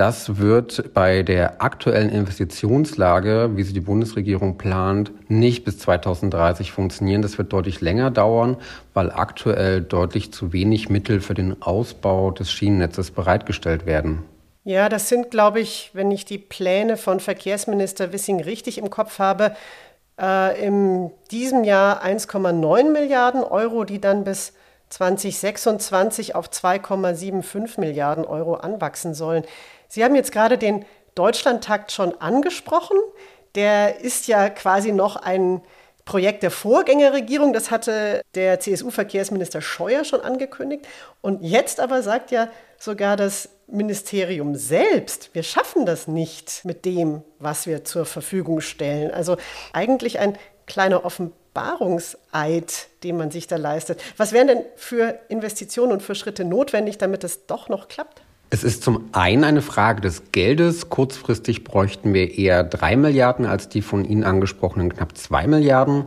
Das 0.00 0.38
wird 0.38 0.94
bei 0.94 1.22
der 1.22 1.60
aktuellen 1.60 2.08
Investitionslage, 2.08 3.50
wie 3.56 3.62
sie 3.64 3.74
die 3.74 3.82
Bundesregierung 3.82 4.56
plant, 4.56 5.12
nicht 5.28 5.62
bis 5.66 5.78
2030 5.80 6.72
funktionieren. 6.72 7.20
Das 7.20 7.36
wird 7.36 7.52
deutlich 7.52 7.82
länger 7.82 8.10
dauern, 8.10 8.56
weil 8.94 9.10
aktuell 9.10 9.82
deutlich 9.82 10.32
zu 10.32 10.54
wenig 10.54 10.88
Mittel 10.88 11.20
für 11.20 11.34
den 11.34 11.60
Ausbau 11.60 12.30
des 12.30 12.50
Schienennetzes 12.50 13.10
bereitgestellt 13.10 13.84
werden. 13.84 14.22
Ja, 14.64 14.88
das 14.88 15.10
sind, 15.10 15.30
glaube 15.30 15.60
ich, 15.60 15.90
wenn 15.92 16.10
ich 16.10 16.24
die 16.24 16.38
Pläne 16.38 16.96
von 16.96 17.20
Verkehrsminister 17.20 18.10
Wissing 18.14 18.40
richtig 18.40 18.78
im 18.78 18.88
Kopf 18.88 19.18
habe, 19.18 19.52
Äh, 20.20 20.66
in 20.66 21.10
diesem 21.30 21.64
Jahr 21.64 22.04
1,9 22.04 22.90
Milliarden 22.92 23.42
Euro, 23.42 23.84
die 23.84 24.00
dann 24.00 24.24
bis 24.24 24.52
2026 24.90 26.34
auf 26.34 26.50
2,75 26.50 27.80
Milliarden 27.80 28.24
Euro 28.24 28.54
anwachsen 28.54 29.14
sollen. 29.14 29.44
Sie 29.88 30.04
haben 30.04 30.14
jetzt 30.14 30.32
gerade 30.32 30.58
den 30.58 30.84
Deutschlandtakt 31.14 31.92
schon 31.92 32.20
angesprochen. 32.20 32.96
Der 33.54 34.00
ist 34.00 34.28
ja 34.28 34.50
quasi 34.50 34.92
noch 34.92 35.16
ein 35.16 35.62
Projekt 36.04 36.42
der 36.42 36.50
Vorgängerregierung. 36.50 37.52
Das 37.52 37.70
hatte 37.70 38.22
der 38.34 38.60
CSU-Verkehrsminister 38.60 39.60
Scheuer 39.60 40.04
schon 40.04 40.20
angekündigt. 40.20 40.86
Und 41.20 41.42
jetzt 41.42 41.80
aber 41.80 42.02
sagt 42.02 42.30
ja 42.30 42.48
sogar 42.78 43.16
das 43.16 43.48
Ministerium 43.68 44.56
selbst, 44.56 45.30
wir 45.34 45.44
schaffen 45.44 45.86
das 45.86 46.08
nicht 46.08 46.64
mit 46.64 46.84
dem, 46.84 47.22
was 47.38 47.66
wir 47.66 47.84
zur 47.84 48.04
Verfügung 48.04 48.60
stellen. 48.60 49.12
Also 49.12 49.36
eigentlich 49.72 50.18
ein 50.18 50.36
kleiner 50.66 51.04
Offenbarungseid, 51.54 52.88
den 53.02 53.16
man 53.16 53.30
sich 53.30 53.46
da 53.46 53.56
leistet. 53.56 54.00
Was 54.16 54.32
wären 54.32 54.48
denn 54.48 54.62
für 54.76 55.18
Investitionen 55.28 55.92
und 55.92 56.02
für 56.02 56.14
Schritte 56.14 56.44
notwendig, 56.44 56.98
damit 56.98 57.24
es 57.24 57.46
doch 57.46 57.68
noch 57.68 57.88
klappt? 57.88 58.22
Es 58.52 58.64
ist 58.64 58.82
zum 58.82 59.08
einen 59.12 59.44
eine 59.44 59.62
Frage 59.62 60.00
des 60.00 60.32
Geldes. 60.32 60.90
Kurzfristig 60.90 61.62
bräuchten 61.62 62.14
wir 62.14 62.36
eher 62.36 62.64
drei 62.64 62.96
Milliarden 62.96 63.46
als 63.46 63.68
die 63.68 63.82
von 63.82 64.04
Ihnen 64.04 64.24
angesprochenen 64.24 64.92
knapp 64.92 65.16
zwei 65.16 65.46
Milliarden. 65.46 66.06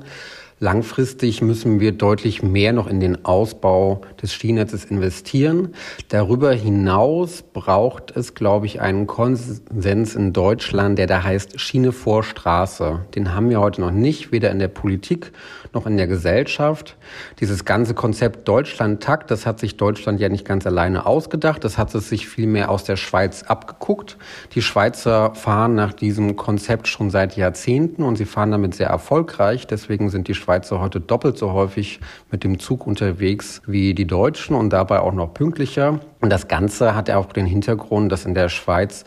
Langfristig 0.60 1.42
müssen 1.42 1.80
wir 1.82 1.92
deutlich 1.92 2.42
mehr 2.42 2.72
noch 2.72 2.88
in 2.88 3.02
den 3.02 3.26
Ausbau 3.26 4.02
des 4.22 4.32
Skinetzes 4.32 4.86
investieren. 4.86 5.74
Darüber 6.08 6.54
hinaus 6.54 7.42
braucht 7.42 8.16
es, 8.16 8.34
glaube 8.34 8.68
ich, 8.68 8.80
einen 8.80 9.06
Konsens 9.06 10.16
in 10.16 10.32
Deutschland, 10.32 10.98
der 10.98 11.08
da 11.08 11.22
heißt 11.22 11.60
Schiene 11.60 11.92
vor 11.92 12.24
Straße. 12.24 13.02
Den 13.14 13.36
haben 13.36 13.50
wir 13.50 13.60
heute 13.60 13.82
noch 13.82 13.92
nicht, 13.92 14.32
weder 14.32 14.52
in 14.52 14.60
der 14.60 14.70
Politik 14.70 15.34
noch 15.74 15.86
in 15.86 15.98
der 15.98 16.08
Gesellschaft. 16.08 16.96
Dieses 17.40 17.66
ganze 17.66 17.94
Konzept 17.94 18.48
Deutschland-Takt, 18.48 19.32
das 19.32 19.46
hat 19.46 19.60
sich 19.60 19.76
Deutschland 19.76 20.22
ja 20.22 20.30
nicht 20.30 20.46
ganz 20.46 20.66
alleine 20.66 21.06
ausgedacht. 21.06 21.64
Das 21.64 21.78
hat 21.78 21.94
es 21.94 22.08
sich 22.08 22.28
vielmehr 22.28 22.70
aus 22.70 22.84
der 22.84 22.96
Schweiz 22.96 23.44
abgeguckt. 23.44 24.18
Die 24.54 24.62
Schweizer 24.62 25.36
fahren 25.36 25.76
nach 25.76 25.92
diesem 25.92 26.38
Konzept 26.38 26.88
schon 26.88 27.10
seit 27.10 27.36
Jahrzehnten 27.36 28.04
und 28.04 28.16
sie 28.18 28.26
fahren 28.26 28.52
damit 28.52 28.76
sehr 28.76 28.88
erfolgreich. 28.88 29.68
Deswegen 29.68 30.10
sind 30.10 30.28
die 30.28 30.36
Schweizer 30.36 30.53
Schweizer 30.54 30.80
heute 30.80 31.00
doppelt 31.00 31.36
so 31.36 31.52
häufig 31.52 32.00
mit 32.30 32.44
dem 32.44 32.60
Zug 32.60 32.86
unterwegs 32.86 33.64
wie 33.66 33.96
die 33.96 34.06
Deutschen 34.06 34.56
und 34.56 34.70
dabei 34.70 35.00
auch 35.00 35.12
noch 35.12 35.34
pünktlicher. 35.34 36.00
Und 36.22 36.30
das 36.30 36.48
Ganze 36.48 36.94
hat 36.94 37.10
auch 37.10 37.34
den 37.34 37.48
Hintergrund, 37.48 38.12
dass 38.12 38.26
in 38.26 38.36
der 38.36 38.50
Schweiz 38.50 39.04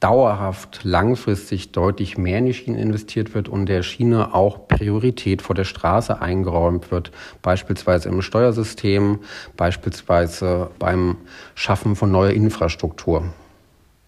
dauerhaft 0.00 0.80
langfristig 0.82 1.70
deutlich 1.70 2.18
mehr 2.18 2.38
in 2.38 2.46
die 2.46 2.54
Schiene 2.54 2.80
investiert 2.80 3.32
wird 3.32 3.48
und 3.48 3.66
der 3.66 3.84
Schiene 3.84 4.34
auch 4.34 4.66
Priorität 4.66 5.40
vor 5.40 5.54
der 5.54 5.62
Straße 5.62 6.20
eingeräumt 6.20 6.90
wird, 6.90 7.12
beispielsweise 7.42 8.08
im 8.08 8.20
Steuersystem, 8.20 9.20
beispielsweise 9.56 10.70
beim 10.80 11.16
Schaffen 11.54 11.94
von 11.94 12.10
neuer 12.10 12.32
Infrastruktur. 12.32 13.22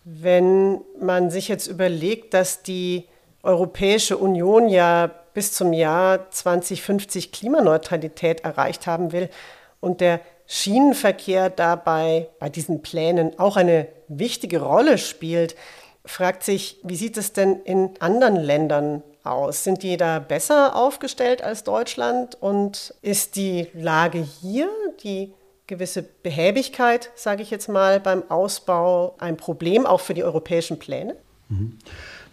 Wenn 0.05 0.81
man 1.01 1.31
sich 1.31 1.47
jetzt 1.47 1.69
überlegt, 1.69 2.35
dass 2.35 2.65
die 2.65 3.05
Europäische 3.45 4.17
Union 4.17 4.69
ja 4.69 5.11
bis 5.35 5.53
zum 5.53 5.73
Jahr 5.73 6.31
2050 6.31 7.33
Klimaneutralität 7.33 8.41
erreicht 8.41 8.87
haben 8.87 9.13
will 9.13 9.29
und 9.81 10.01
der 10.01 10.21
Schienenverkehr 10.47 11.49
dabei 11.49 12.29
bei 12.41 12.49
diesen 12.49 12.83
Plänen 12.83 13.39
auch 13.39 13.57
eine 13.57 13.87
wichtige 14.09 14.61
Rolle 14.61 14.99
spielt, 14.99 15.55
fragt 16.05 16.43
sich, 16.43 16.79
wie 16.83 16.97
sieht 16.97 17.17
es 17.17 17.33
denn 17.33 17.61
in 17.63 17.91
anderen 18.01 18.37
Ländern 18.37 19.03
aus? 19.23 19.65
Sind 19.65 19.83
die 19.83 19.97
da 19.97 20.19
besser 20.19 20.75
aufgestellt 20.75 21.43
als 21.43 21.65
Deutschland? 21.65 22.37
Und 22.41 22.95
ist 23.03 23.37
die 23.37 23.69
Lage 23.75 24.19
hier, 24.19 24.69
die 25.03 25.35
gewisse 25.67 26.03
Behäbigkeit, 26.03 27.11
sage 27.15 27.43
ich 27.43 27.51
jetzt 27.51 27.69
mal, 27.69 28.01
beim 28.01 28.29
Ausbau 28.29 29.15
ein 29.19 29.37
Problem 29.37 29.87
auch 29.87 30.01
für 30.01 30.15
die 30.15 30.25
europäischen 30.25 30.79
Pläne? 30.79 31.17
Mhm. 31.49 31.79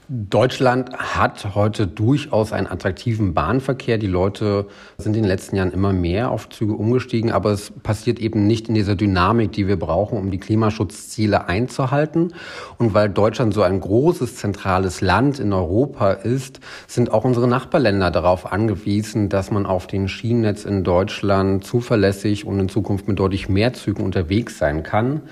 Deutschland 0.10 0.94
hat 0.98 1.54
heute 1.54 1.86
durchaus 1.86 2.54
einen 2.54 2.68
attraktiven 2.68 3.34
Bahnverkehr. 3.34 3.98
Die 3.98 4.08
Leute 4.08 4.68
sind 4.98 5.18
in 5.18 5.24
den 5.24 5.28
letzten 5.28 5.58
Jahren 5.58 5.74
immer 5.74 5.92
mehr 5.92 6.32
auf 6.32 6.48
Züge 6.48 6.76
umgestiegen, 6.76 7.30
aber 7.30 7.52
es 7.52 7.72
passiert 7.84 8.20
eben 8.20 8.48
nicht 8.48 8.70
in 8.70 8.76
dieser 8.76 8.96
Dynamik, 8.96 9.52
die 9.52 9.68
wir 9.68 9.78
brauchen, 9.78 10.18
um 10.18 10.32
die 10.32 10.38
Klimaschutzziele 10.38 11.50
einzuhalten. 11.50 12.34
Und 12.78 12.94
weil 12.94 13.10
Deutschland 13.10 13.54
so 13.54 13.64
ein 13.64 13.82
großes 13.82 14.38
zentrales 14.38 15.02
Land 15.02 15.40
in 15.40 15.52
Europa 15.52 16.14
ist, 16.14 16.62
sind 16.88 17.12
auch 17.12 17.26
unsere 17.26 17.50
Nachbarländer 17.50 18.10
darauf 18.10 18.50
angewiesen, 18.50 19.28
dass 19.28 19.52
man 19.52 19.66
auf 19.66 19.88
dem 19.88 20.08
Schienennetz 20.08 20.64
in 20.64 20.86
Deutschland 20.86 21.66
zuverlässig 21.66 22.46
und 22.46 22.62
in 22.62 22.70
Zukunft 22.70 23.10
mit 23.10 23.20
deutlich 23.20 23.50
mehr 23.50 23.74
Zügen 23.74 24.06
unterwegs 24.06 24.58
sein 24.58 24.84
kann. 24.84 25.24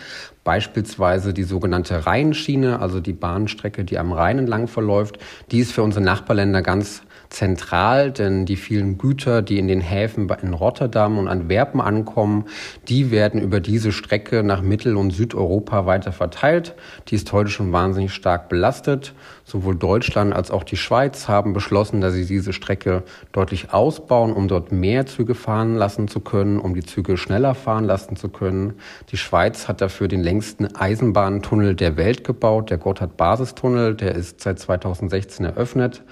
Beispielsweise 0.46 1.34
die 1.34 1.44
sogenannte 1.44 2.06
Rheinschiene, 2.06 2.80
also 2.80 3.00
die 3.00 3.14
Bahnstrecke, 3.14 3.84
die 3.84 3.98
am 3.98 4.12
Rhein 4.12 4.38
entlang 4.38 4.68
verläuft, 4.68 5.18
die 5.50 5.58
ist 5.58 5.72
für 5.74 5.82
unsere 5.82 6.06
Nachbarländer 6.06 6.62
ganz 6.62 7.02
zentral, 7.30 8.12
denn 8.12 8.46
die 8.46 8.56
vielen 8.56 9.00
Güter, 9.00 9.42
die 9.42 9.58
in 9.58 9.68
den 9.68 9.82
Häfen 9.82 10.30
in 10.44 10.54
Rotterdam 10.54 11.18
und 11.18 11.28
Antwerpen 11.28 11.82
ankommen, 11.82 12.46
die 12.88 13.10
werden 13.10 13.42
über 13.42 13.60
diese 13.60 13.92
Strecke 13.92 14.44
nach 14.44 14.62
Mittel- 14.62 14.98
und 14.98 15.12
Südeuropa 15.12 15.88
weiter 15.88 16.12
verteilt. 16.12 16.76
Die 17.08 17.16
ist 17.16 17.34
heute 17.34 17.50
schon 17.50 17.72
wahnsinnig 17.72 18.14
stark 18.14 18.48
belastet. 18.48 19.14
Sowohl 19.44 19.76
Deutschland 19.76 20.34
als 20.34 20.52
auch 20.52 20.64
die 20.64 20.78
Schweiz 20.78 21.28
haben 21.28 21.54
beschlossen, 21.54 22.02
dass 22.02 22.14
sie 22.14 22.26
diese 22.26 22.54
Strecke 22.54 23.04
deutlich 23.32 23.74
ausbauen, 23.74 24.32
um 24.34 24.48
dort 24.48 24.72
mehr 24.72 25.06
Züge 25.06 25.36
fahren 25.36 25.76
lassen 25.76 26.08
zu 26.08 26.20
können, 26.20 26.60
um 26.60 26.74
die 26.74 26.84
Züge 26.84 27.18
schneller 27.18 27.56
fahren 27.56 27.86
lassen 27.86 28.16
zu 28.16 28.30
können. 28.30 28.74
Die 29.12 29.18
Schweiz 29.18 29.68
hat 29.68 29.82
dafür 29.82 30.08
den 30.08 30.22
längsten 30.22 30.35
Eisenbahntunnel 30.74 31.76
der 31.76 31.98
Welt 31.98 32.24
gebaut, 32.24 32.70
der 32.70 32.78
Gotthard-Basistunnel. 32.78 33.96
Der 33.96 34.16
ist 34.16 34.42
seit 34.42 34.60
2016 34.60 35.46
eröffnet. 35.46 36.04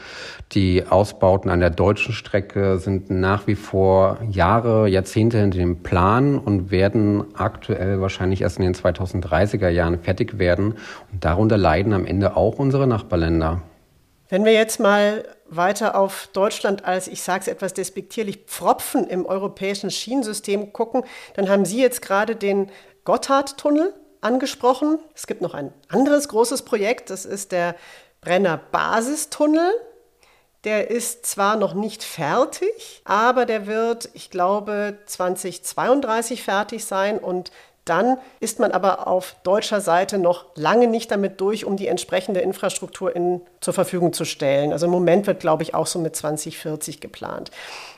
Die 0.51 0.85
Ausbauten 0.87 1.49
an 1.49 1.59
der 1.59 1.69
deutschen 1.69 2.13
Strecke 2.13 2.77
sind 2.77 3.09
nach 3.09 3.47
wie 3.47 3.55
vor 3.55 4.19
Jahre, 4.29 4.87
Jahrzehnte 4.87 5.39
in 5.39 5.51
dem 5.51 5.83
Plan 5.83 6.37
und 6.37 6.71
werden 6.71 7.23
aktuell 7.35 7.99
wahrscheinlich 7.99 8.41
erst 8.41 8.57
in 8.57 8.63
den 8.63 8.75
2030er 8.75 9.69
Jahren 9.69 9.99
fertig 9.99 10.39
werden. 10.39 10.75
Und 11.11 11.25
darunter 11.25 11.57
leiden 11.57 11.93
am 11.93 12.05
Ende 12.05 12.35
auch 12.35 12.59
unsere 12.59 12.87
Nachbarländer. 12.87 13.23
Länder. 13.23 13.61
Wenn 14.29 14.45
wir 14.45 14.53
jetzt 14.53 14.79
mal 14.79 15.23
weiter 15.47 15.95
auf 15.95 16.29
Deutschland 16.33 16.85
als, 16.85 17.07
ich 17.07 17.21
sage 17.21 17.41
es 17.41 17.47
etwas 17.47 17.73
despektierlich, 17.73 18.45
Pfropfen 18.47 19.07
im 19.07 19.25
europäischen 19.25 19.91
Schienensystem 19.91 20.73
gucken, 20.73 21.03
dann 21.35 21.49
haben 21.49 21.65
Sie 21.65 21.81
jetzt 21.81 22.01
gerade 22.01 22.35
den 22.35 22.71
Gotthardtunnel 23.03 23.93
angesprochen. 24.23 24.99
Es 25.15 25.27
gibt 25.27 25.41
noch 25.41 25.53
ein 25.53 25.73
anderes 25.89 26.27
großes 26.27 26.63
Projekt, 26.63 27.09
das 27.09 27.25
ist 27.25 27.51
der 27.51 27.75
Brenner 28.21 28.59
Basistunnel. 28.71 29.71
Der 30.63 30.89
ist 30.89 31.25
zwar 31.25 31.57
noch 31.57 31.73
nicht 31.73 32.03
fertig, 32.03 33.01
aber 33.03 33.45
der 33.45 33.67
wird, 33.67 34.09
ich 34.13 34.29
glaube, 34.29 34.97
2032 35.05 36.41
fertig 36.41 36.85
sein 36.85 37.19
und 37.19 37.51
dann 37.85 38.17
ist 38.39 38.59
man 38.59 38.71
aber 38.71 39.07
auf 39.07 39.35
deutscher 39.43 39.81
Seite 39.81 40.17
noch 40.17 40.45
lange 40.55 40.87
nicht 40.87 41.11
damit 41.11 41.41
durch, 41.41 41.65
um 41.65 41.75
die 41.75 41.87
entsprechende 41.87 42.39
Infrastruktur 42.39 43.13
in, 43.13 43.41
zur 43.59 43.73
Verfügung 43.73 44.13
zu 44.13 44.23
stellen. 44.23 44.71
Also 44.71 44.85
im 44.85 44.91
Moment 44.93 45.27
wird, 45.27 45.41
glaube 45.41 45.63
ich, 45.63 45.75
auch 45.75 45.87
so 45.87 45.99
mit 45.99 46.15
2040 46.15 47.01
geplant. 47.01 47.51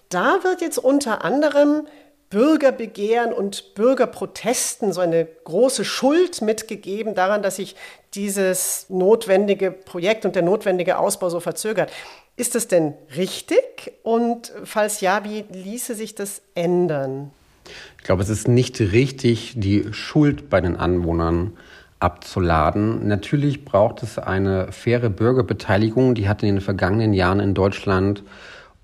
Da 0.09 0.39
wird 0.43 0.61
jetzt 0.61 0.79
unter 0.79 1.23
anderem 1.23 1.85
Bürgerbegehren 2.29 3.33
und 3.33 3.75
Bürgerprotesten 3.75 4.93
so 4.93 5.01
eine 5.01 5.25
große 5.25 5.85
Schuld 5.85 6.41
mitgegeben 6.41 7.15
daran, 7.15 7.43
dass 7.43 7.57
sich 7.57 7.75
dieses 8.13 8.87
notwendige 8.89 9.71
Projekt 9.71 10.25
und 10.25 10.35
der 10.35 10.43
notwendige 10.43 10.97
Ausbau 10.97 11.29
so 11.29 11.39
verzögert. 11.39 11.91
Ist 12.37 12.55
das 12.55 12.67
denn 12.67 12.93
richtig? 13.15 13.93
Und 14.03 14.51
falls 14.63 15.01
ja, 15.01 15.23
wie 15.23 15.45
ließe 15.51 15.95
sich 15.95 16.15
das 16.15 16.41
ändern? 16.53 17.31
Ich 17.97 18.03
glaube, 18.03 18.21
es 18.21 18.29
ist 18.29 18.47
nicht 18.47 18.79
richtig, 18.79 19.53
die 19.55 19.91
Schuld 19.91 20.49
bei 20.49 20.61
den 20.61 20.75
Anwohnern 20.75 21.57
abzuladen. 21.99 23.07
Natürlich 23.07 23.65
braucht 23.65 24.03
es 24.03 24.19
eine 24.19 24.71
faire 24.71 25.09
Bürgerbeteiligung. 25.09 26.13
Die 26.13 26.27
hat 26.27 26.43
in 26.43 26.55
den 26.55 26.61
vergangenen 26.61 27.13
Jahren 27.13 27.39
in 27.39 27.53
Deutschland 27.53 28.23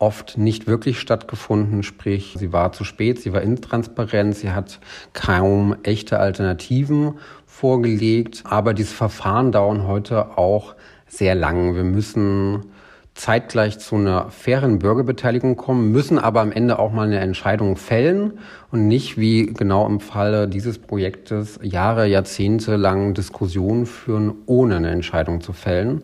oft 0.01 0.37
nicht 0.37 0.67
wirklich 0.67 0.99
stattgefunden, 0.99 1.83
sprich, 1.83 2.35
sie 2.37 2.51
war 2.51 2.71
zu 2.71 2.83
spät, 2.83 3.21
sie 3.21 3.33
war 3.33 3.41
intransparent, 3.41 4.35
sie 4.35 4.51
hat 4.51 4.79
kaum 5.13 5.75
echte 5.83 6.19
Alternativen 6.19 7.13
vorgelegt, 7.45 8.43
aber 8.45 8.73
diese 8.73 8.93
Verfahren 8.93 9.51
dauern 9.51 9.87
heute 9.87 10.37
auch 10.37 10.75
sehr 11.07 11.35
lang. 11.35 11.75
Wir 11.75 11.83
müssen 11.83 12.65
zeitgleich 13.13 13.77
zu 13.77 13.97
einer 13.97 14.31
fairen 14.31 14.79
Bürgerbeteiligung 14.79 15.55
kommen, 15.57 15.91
müssen 15.91 16.17
aber 16.17 16.41
am 16.41 16.51
Ende 16.51 16.79
auch 16.79 16.91
mal 16.91 17.05
eine 17.05 17.19
Entscheidung 17.19 17.75
fällen 17.75 18.39
und 18.71 18.87
nicht 18.87 19.17
wie 19.17 19.47
genau 19.47 19.85
im 19.85 19.99
Falle 19.99 20.47
dieses 20.47 20.79
Projektes 20.79 21.59
Jahre, 21.61 22.07
Jahrzehnte 22.07 22.77
lang 22.77 23.13
Diskussionen 23.13 23.85
führen, 23.85 24.33
ohne 24.47 24.77
eine 24.77 24.89
Entscheidung 24.89 25.41
zu 25.41 25.53
fällen. 25.53 26.03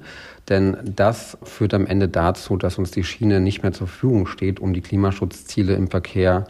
Denn 0.49 0.77
das 0.83 1.37
führt 1.43 1.73
am 1.73 1.85
Ende 1.85 2.07
dazu, 2.07 2.55
dass 2.55 2.77
uns 2.77 2.91
die 2.91 3.03
Schiene 3.03 3.41
nicht 3.41 3.63
mehr 3.63 3.73
zur 3.73 3.87
Verfügung 3.87 4.27
steht, 4.27 4.59
um 4.59 4.73
die 4.73 4.81
Klimaschutzziele 4.81 5.73
im 5.73 5.89
Verkehr 5.89 6.45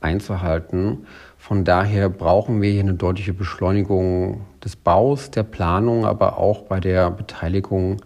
einzuhalten. 0.00 1.06
Von 1.36 1.64
daher 1.64 2.08
brauchen 2.08 2.62
wir 2.62 2.70
hier 2.70 2.82
eine 2.82 2.94
deutliche 2.94 3.32
Beschleunigung 3.32 4.42
des 4.64 4.76
Baus, 4.76 5.30
der 5.30 5.42
Planung, 5.42 6.04
aber 6.04 6.38
auch 6.38 6.62
bei 6.62 6.80
der 6.80 7.10
Beteiligung 7.10 7.96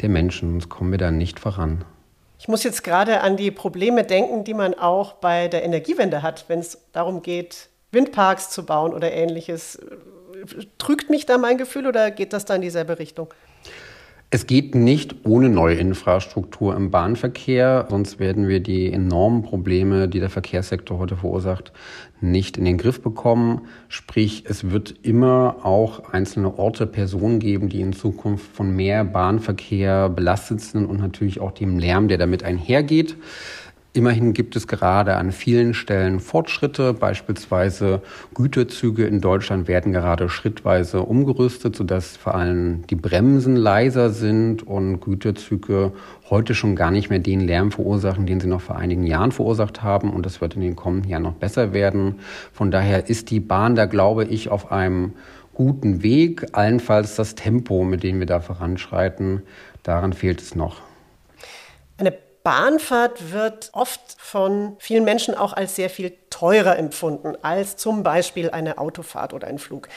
der 0.00 0.08
Menschen. 0.08 0.50
Sonst 0.52 0.68
kommen 0.68 0.90
wir 0.90 0.98
da 0.98 1.10
nicht 1.10 1.40
voran. 1.40 1.84
Ich 2.38 2.48
muss 2.48 2.62
jetzt 2.62 2.84
gerade 2.84 3.20
an 3.20 3.36
die 3.36 3.50
Probleme 3.50 4.04
denken, 4.04 4.44
die 4.44 4.54
man 4.54 4.74
auch 4.74 5.14
bei 5.14 5.48
der 5.48 5.62
Energiewende 5.62 6.22
hat, 6.22 6.46
wenn 6.48 6.60
es 6.60 6.78
darum 6.92 7.22
geht, 7.22 7.68
Windparks 7.92 8.50
zu 8.50 8.64
bauen 8.64 8.94
oder 8.94 9.12
ähnliches. 9.12 9.78
Trügt 10.78 11.10
mich 11.10 11.26
da 11.26 11.36
mein 11.38 11.58
Gefühl 11.58 11.86
oder 11.86 12.10
geht 12.10 12.32
das 12.32 12.44
da 12.44 12.54
in 12.54 12.62
dieselbe 12.62 12.98
Richtung? 12.98 13.28
Es 14.32 14.46
geht 14.46 14.76
nicht 14.76 15.26
ohne 15.26 15.48
neue 15.48 15.74
Infrastruktur 15.74 16.76
im 16.76 16.92
Bahnverkehr, 16.92 17.86
sonst 17.90 18.20
werden 18.20 18.46
wir 18.46 18.60
die 18.60 18.92
enormen 18.92 19.42
Probleme, 19.42 20.06
die 20.06 20.20
der 20.20 20.30
Verkehrssektor 20.30 21.00
heute 21.00 21.16
verursacht, 21.16 21.72
nicht 22.20 22.56
in 22.56 22.64
den 22.64 22.78
Griff 22.78 23.02
bekommen. 23.02 23.62
Sprich, 23.88 24.44
es 24.46 24.70
wird 24.70 24.94
immer 25.02 25.56
auch 25.64 26.12
einzelne 26.12 26.56
Orte, 26.60 26.86
Personen 26.86 27.40
geben, 27.40 27.68
die 27.68 27.80
in 27.80 27.92
Zukunft 27.92 28.46
von 28.54 28.70
mehr 28.70 29.02
Bahnverkehr 29.04 30.08
belastet 30.08 30.60
sind 30.60 30.86
und 30.86 31.00
natürlich 31.00 31.40
auch 31.40 31.50
dem 31.50 31.80
Lärm, 31.80 32.06
der 32.06 32.18
damit 32.18 32.44
einhergeht. 32.44 33.16
Immerhin 33.92 34.34
gibt 34.34 34.54
es 34.54 34.68
gerade 34.68 35.16
an 35.16 35.32
vielen 35.32 35.74
Stellen 35.74 36.20
Fortschritte. 36.20 36.92
Beispielsweise 36.94 38.02
Güterzüge 38.34 39.04
in 39.04 39.20
Deutschland 39.20 39.66
werden 39.66 39.92
gerade 39.92 40.28
schrittweise 40.28 41.02
umgerüstet, 41.02 41.74
sodass 41.74 42.16
vor 42.16 42.36
allem 42.36 42.86
die 42.86 42.94
Bremsen 42.94 43.56
leiser 43.56 44.10
sind 44.10 44.64
und 44.64 45.00
Güterzüge 45.00 45.90
heute 46.28 46.54
schon 46.54 46.76
gar 46.76 46.92
nicht 46.92 47.10
mehr 47.10 47.18
den 47.18 47.40
Lärm 47.40 47.72
verursachen, 47.72 48.26
den 48.26 48.38
sie 48.38 48.46
noch 48.46 48.60
vor 48.60 48.76
einigen 48.76 49.08
Jahren 49.08 49.32
verursacht 49.32 49.82
haben. 49.82 50.12
Und 50.12 50.24
das 50.24 50.40
wird 50.40 50.54
in 50.54 50.60
den 50.60 50.76
kommenden 50.76 51.10
Jahren 51.10 51.24
noch 51.24 51.34
besser 51.34 51.72
werden. 51.72 52.20
Von 52.52 52.70
daher 52.70 53.10
ist 53.10 53.32
die 53.32 53.40
Bahn 53.40 53.74
da, 53.74 53.86
glaube 53.86 54.24
ich, 54.24 54.50
auf 54.50 54.70
einem 54.70 55.14
guten 55.52 56.04
Weg. 56.04 56.46
Allenfalls 56.52 57.16
das 57.16 57.34
Tempo, 57.34 57.82
mit 57.82 58.04
dem 58.04 58.20
wir 58.20 58.26
da 58.26 58.38
voranschreiten, 58.38 59.42
daran 59.82 60.12
fehlt 60.12 60.40
es 60.40 60.54
noch. 60.54 60.89
Bahnfahrt 62.42 63.32
wird 63.32 63.70
oft 63.72 64.00
von 64.18 64.76
vielen 64.78 65.04
Menschen 65.04 65.34
auch 65.34 65.52
als 65.52 65.76
sehr 65.76 65.90
viel 65.90 66.16
teurer 66.30 66.78
empfunden 66.78 67.36
als 67.42 67.76
zum 67.76 68.02
Beispiel 68.02 68.50
eine 68.50 68.78
Autofahrt 68.78 69.34
oder 69.34 69.46
ein 69.46 69.58
Flug. 69.58 69.88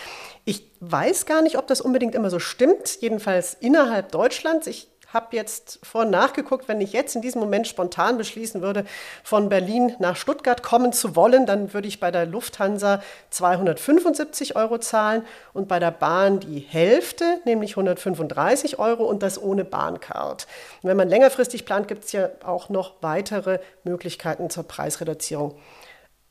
Ich 0.43 0.69
weiß 0.81 1.25
gar 1.25 1.41
nicht, 1.41 1.57
ob 1.57 1.67
das 1.67 1.79
unbedingt 1.79 2.15
immer 2.15 2.29
so 2.29 2.39
stimmt, 2.39 2.99
jedenfalls 2.99 3.53
innerhalb 3.53 4.11
Deutschlands. 4.11 4.67
Ich 4.67 4.89
habe 5.13 5.35
jetzt 5.35 5.79
vorhin 5.83 6.11
nachgeguckt, 6.11 6.67
wenn 6.67 6.81
ich 6.81 6.93
jetzt 6.93 7.15
in 7.15 7.21
diesem 7.21 7.39
Moment 7.39 7.67
spontan 7.67 8.17
beschließen 8.17 8.61
würde, 8.61 8.85
von 9.23 9.49
Berlin 9.49 9.95
nach 9.99 10.15
Stuttgart 10.15 10.63
kommen 10.63 10.93
zu 10.93 11.15
wollen, 11.15 11.45
dann 11.45 11.73
würde 11.73 11.87
ich 11.87 11.99
bei 11.99 12.11
der 12.11 12.25
Lufthansa 12.25 13.01
275 13.29 14.55
Euro 14.55 14.77
zahlen 14.79 15.25
und 15.53 15.67
bei 15.67 15.79
der 15.79 15.91
Bahn 15.91 16.39
die 16.39 16.59
Hälfte, 16.59 17.39
nämlich 17.45 17.71
135 17.71 18.79
Euro 18.79 19.05
und 19.05 19.23
das 19.23 19.41
ohne 19.41 19.65
Bahncard. 19.65 20.47
Und 20.81 20.89
wenn 20.89 20.97
man 20.97 21.09
längerfristig 21.09 21.65
plant, 21.65 21.87
gibt 21.87 22.05
es 22.05 22.11
ja 22.11 22.29
auch 22.43 22.69
noch 22.69 22.93
weitere 23.01 23.59
Möglichkeiten 23.83 24.49
zur 24.49 24.63
Preisreduzierung. 24.63 25.55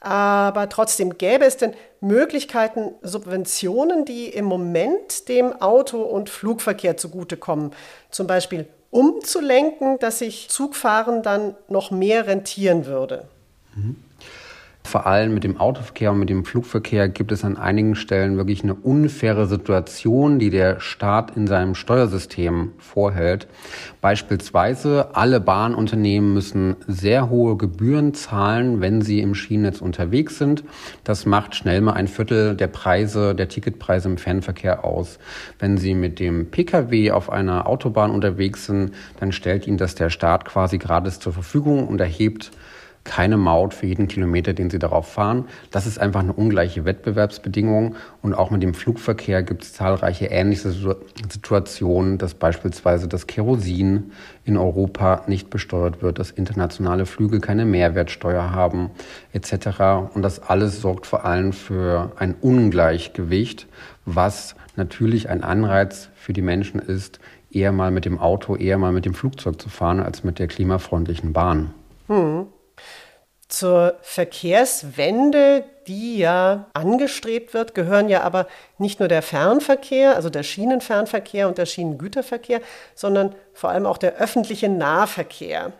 Aber 0.04 0.68
trotzdem 0.68 1.16
gäbe 1.16 1.44
es 1.44 1.56
denn 1.56 1.75
Möglichkeiten, 2.00 2.94
Subventionen, 3.02 4.04
die 4.04 4.26
im 4.26 4.44
Moment 4.44 5.28
dem 5.28 5.52
Auto- 5.62 6.02
und 6.02 6.28
Flugverkehr 6.28 6.97
zugutekommen. 6.97 7.71
Zum 8.11 8.26
Beispiel 8.26 8.66
umzulenken, 8.90 10.00
dass 10.00 10.18
sich 10.18 10.49
Zugfahren 10.49 11.23
dann 11.23 11.54
noch 11.68 11.92
mehr 11.92 12.26
rentieren 12.26 12.87
würde. 12.87 13.28
Mhm. 13.76 13.97
Vor 14.84 15.06
allem 15.06 15.32
mit 15.32 15.44
dem 15.44 15.58
Autoverkehr 15.58 16.10
und 16.10 16.18
mit 16.18 16.28
dem 16.28 16.44
Flugverkehr 16.44 17.08
gibt 17.08 17.32
es 17.32 17.44
an 17.44 17.56
einigen 17.56 17.94
Stellen 17.94 18.36
wirklich 18.36 18.62
eine 18.62 18.74
unfaire 18.74 19.46
Situation, 19.46 20.38
die 20.38 20.50
der 20.50 20.80
Staat 20.80 21.36
in 21.36 21.46
seinem 21.46 21.74
Steuersystem 21.74 22.72
vorhält. 22.78 23.46
Beispielsweise 24.00 25.14
alle 25.14 25.40
Bahnunternehmen 25.40 26.35
müssen 26.35 26.76
sehr 26.87 27.30
hohe 27.30 27.57
Gebühren 27.57 28.12
zahlen, 28.12 28.80
wenn 28.80 29.00
sie 29.00 29.20
im 29.20 29.35
Schienennetz 29.35 29.80
unterwegs 29.80 30.37
sind. 30.37 30.64
Das 31.04 31.26
macht 31.26 31.54
schnell 31.54 31.80
mal 31.80 31.94
ein 31.94 32.09
Viertel 32.09 32.57
der 32.57 32.66
Preise, 32.66 33.35
der 33.35 33.48
Ticketpreise 33.48 34.09
im 34.09 34.18
Fernverkehr 34.18 34.85
aus. 34.85 35.18
Wenn 35.59 35.78
Sie 35.78 35.94
mit 35.94 36.18
dem 36.18 36.50
Pkw 36.50 37.12
auf 37.12 37.30
einer 37.30 37.66
Autobahn 37.66 38.11
unterwegs 38.11 38.66
sind, 38.66 38.92
dann 39.20 39.33
stellt 39.33 39.66
Ihnen 39.66 39.78
das 39.78 39.94
der 39.94 40.11
Staat 40.11 40.44
quasi 40.44 40.78
gratis 40.78 41.20
zur 41.20 41.33
Verfügung 41.33 41.87
und 41.87 42.00
erhebt 42.00 42.50
keine 43.04 43.36
Maut 43.36 43.74
für 43.74 43.86
jeden 43.86 44.06
Kilometer, 44.06 44.52
den 44.52 44.70
sie 44.70 44.78
darauf 44.78 45.08
fahren. 45.08 45.46
Das 45.70 45.86
ist 45.86 45.98
einfach 45.98 46.20
eine 46.20 46.32
ungleiche 46.32 46.84
Wettbewerbsbedingung. 46.84 47.96
Und 48.22 48.34
auch 48.34 48.50
mit 48.50 48.62
dem 48.62 48.74
Flugverkehr 48.74 49.42
gibt 49.42 49.64
es 49.64 49.72
zahlreiche 49.72 50.26
ähnliche 50.26 50.70
Situationen, 50.70 52.18
dass 52.18 52.34
beispielsweise 52.34 53.08
das 53.08 53.26
Kerosin 53.26 54.12
in 54.44 54.56
Europa 54.56 55.22
nicht 55.26 55.50
besteuert 55.50 56.02
wird, 56.02 56.18
dass 56.18 56.30
internationale 56.30 57.06
Flüge 57.06 57.40
keine 57.40 57.64
Mehrwertsteuer 57.64 58.52
haben 58.52 58.90
etc. 59.32 60.12
Und 60.14 60.22
das 60.22 60.40
alles 60.40 60.80
sorgt 60.80 61.06
vor 61.06 61.24
allem 61.24 61.52
für 61.52 62.12
ein 62.16 62.34
Ungleichgewicht, 62.40 63.66
was 64.04 64.54
natürlich 64.76 65.28
ein 65.28 65.42
Anreiz 65.42 66.08
für 66.14 66.32
die 66.32 66.42
Menschen 66.42 66.80
ist, 66.80 67.18
eher 67.50 67.72
mal 67.72 67.90
mit 67.90 68.04
dem 68.04 68.18
Auto, 68.18 68.56
eher 68.56 68.78
mal 68.78 68.92
mit 68.92 69.04
dem 69.04 69.14
Flugzeug 69.14 69.60
zu 69.60 69.68
fahren, 69.68 70.00
als 70.00 70.24
mit 70.24 70.38
der 70.38 70.46
klimafreundlichen 70.46 71.32
Bahn. 71.32 71.74
Hm 72.08 72.46
zur 73.52 73.96
Verkehrswende, 74.00 75.64
die 75.86 76.18
ja 76.18 76.66
angestrebt 76.72 77.52
wird, 77.52 77.74
gehören 77.74 78.08
ja 78.08 78.22
aber 78.22 78.46
nicht 78.78 78.98
nur 78.98 79.08
der 79.08 79.20
Fernverkehr, 79.20 80.16
also 80.16 80.30
der 80.30 80.42
Schienenfernverkehr 80.42 81.48
und 81.48 81.58
der 81.58 81.66
Schienengüterverkehr, 81.66 82.60
sondern 82.94 83.34
vor 83.52 83.70
allem 83.70 83.84
auch 83.84 83.98
der 83.98 84.14
öffentliche 84.14 84.68
Nahverkehr. 84.68 85.72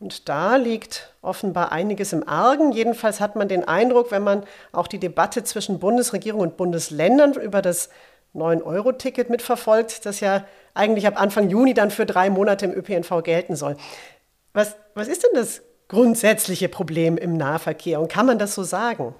Und 0.00 0.28
da 0.28 0.56
liegt 0.56 1.14
offenbar 1.22 1.70
einiges 1.70 2.12
im 2.12 2.28
Argen. 2.28 2.72
Jedenfalls 2.72 3.20
hat 3.20 3.36
man 3.36 3.48
den 3.48 3.66
Eindruck, 3.66 4.10
wenn 4.10 4.24
man 4.24 4.42
auch 4.72 4.88
die 4.88 4.98
Debatte 4.98 5.44
zwischen 5.44 5.78
Bundesregierung 5.78 6.40
und 6.40 6.56
Bundesländern 6.56 7.34
über 7.34 7.62
das 7.62 7.90
9-Euro-Ticket 8.34 9.30
mitverfolgt, 9.30 10.04
das 10.04 10.18
ja 10.18 10.44
eigentlich 10.74 11.06
ab 11.06 11.20
Anfang 11.20 11.48
Juni 11.48 11.74
dann 11.74 11.92
für 11.92 12.06
drei 12.06 12.28
Monate 12.28 12.64
im 12.64 12.72
ÖPNV 12.72 13.22
gelten 13.22 13.54
soll. 13.54 13.76
Was, 14.52 14.74
was 14.94 15.06
ist 15.06 15.22
denn 15.22 15.30
das 15.34 15.62
grundsätzliche 15.88 16.68
Problem 16.68 17.16
im 17.16 17.36
Nahverkehr. 17.36 18.00
Und 18.00 18.08
kann 18.08 18.26
man 18.26 18.38
das 18.38 18.54
so 18.54 18.62
sagen? 18.62 19.14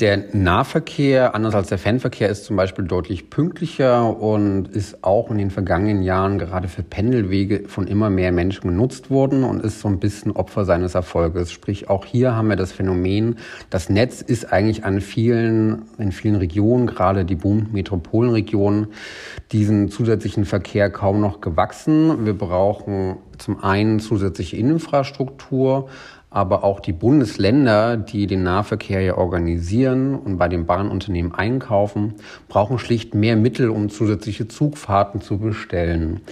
Der 0.00 0.24
Nahverkehr, 0.32 1.36
anders 1.36 1.54
als 1.54 1.68
der 1.68 1.78
Fernverkehr, 1.78 2.28
ist 2.28 2.46
zum 2.46 2.56
Beispiel 2.56 2.84
deutlich 2.84 3.30
pünktlicher 3.30 4.20
und 4.20 4.66
ist 4.66 5.04
auch 5.04 5.30
in 5.30 5.38
den 5.38 5.52
vergangenen 5.52 6.02
Jahren 6.02 6.40
gerade 6.40 6.66
für 6.66 6.82
Pendelwege 6.82 7.68
von 7.68 7.86
immer 7.86 8.10
mehr 8.10 8.32
Menschen 8.32 8.70
genutzt 8.70 9.08
worden 9.08 9.44
und 9.44 9.62
ist 9.62 9.78
so 9.78 9.86
ein 9.86 10.00
bisschen 10.00 10.32
Opfer 10.32 10.64
seines 10.64 10.96
Erfolges. 10.96 11.52
Sprich, 11.52 11.90
auch 11.90 12.04
hier 12.06 12.34
haben 12.34 12.48
wir 12.48 12.56
das 12.56 12.72
Phänomen, 12.72 13.36
das 13.70 13.88
Netz 13.88 14.20
ist 14.20 14.52
eigentlich 14.52 14.84
an 14.84 15.00
vielen, 15.00 15.82
in 15.96 16.10
vielen 16.10 16.34
Regionen, 16.34 16.88
gerade 16.88 17.24
die 17.24 17.36
Bund-Metropolenregionen, 17.36 18.88
diesen 19.52 19.90
zusätzlichen 19.90 20.44
Verkehr 20.44 20.90
kaum 20.90 21.20
noch 21.20 21.40
gewachsen. 21.40 22.26
Wir 22.26 22.36
brauchen 22.36 23.18
zum 23.38 23.62
einen 23.62 24.00
zusätzliche 24.00 24.56
Infrastruktur, 24.56 25.88
aber 26.34 26.64
auch 26.64 26.80
die 26.80 26.92
Bundesländer, 26.92 27.96
die 27.96 28.26
den 28.26 28.42
Nahverkehr 28.42 29.00
ja 29.00 29.16
organisieren 29.16 30.16
und 30.16 30.36
bei 30.36 30.48
den 30.48 30.66
Bahnunternehmen 30.66 31.32
einkaufen, 31.32 32.14
brauchen 32.48 32.80
schlicht 32.80 33.14
mehr 33.14 33.36
Mittel, 33.36 33.70
um 33.70 33.88
zusätzliche 33.88 34.48
Zugfahrten 34.48 35.20
zu 35.20 35.38
bestellen. 35.38 36.22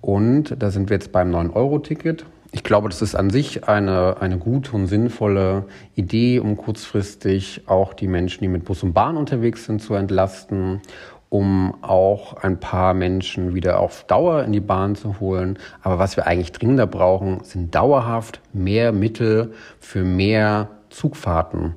Und 0.00 0.56
da 0.58 0.72
sind 0.72 0.90
wir 0.90 0.96
jetzt 0.96 1.12
beim 1.12 1.32
9-Euro-Ticket. 1.32 2.26
Ich 2.50 2.64
glaube, 2.64 2.88
das 2.88 3.00
ist 3.00 3.14
an 3.14 3.30
sich 3.30 3.68
eine, 3.68 4.16
eine 4.20 4.38
gute 4.38 4.72
und 4.72 4.88
sinnvolle 4.88 5.66
Idee, 5.94 6.40
um 6.40 6.56
kurzfristig 6.56 7.62
auch 7.66 7.94
die 7.94 8.08
Menschen, 8.08 8.40
die 8.42 8.48
mit 8.48 8.64
Bus 8.64 8.82
und 8.82 8.92
Bahn 8.92 9.16
unterwegs 9.16 9.66
sind, 9.66 9.80
zu 9.80 9.94
entlasten 9.94 10.80
um 11.34 11.74
auch 11.82 12.34
ein 12.44 12.60
paar 12.60 12.94
Menschen 12.94 13.56
wieder 13.56 13.80
auf 13.80 14.04
Dauer 14.04 14.44
in 14.44 14.52
die 14.52 14.60
Bahn 14.60 14.94
zu 14.94 15.18
holen. 15.18 15.58
Aber 15.82 15.98
was 15.98 16.16
wir 16.16 16.28
eigentlich 16.28 16.52
dringender 16.52 16.86
brauchen, 16.86 17.42
sind 17.42 17.74
dauerhaft 17.74 18.38
mehr 18.52 18.92
Mittel 18.92 19.52
für 19.80 20.04
mehr 20.04 20.68
Zugfahrten. 20.90 21.74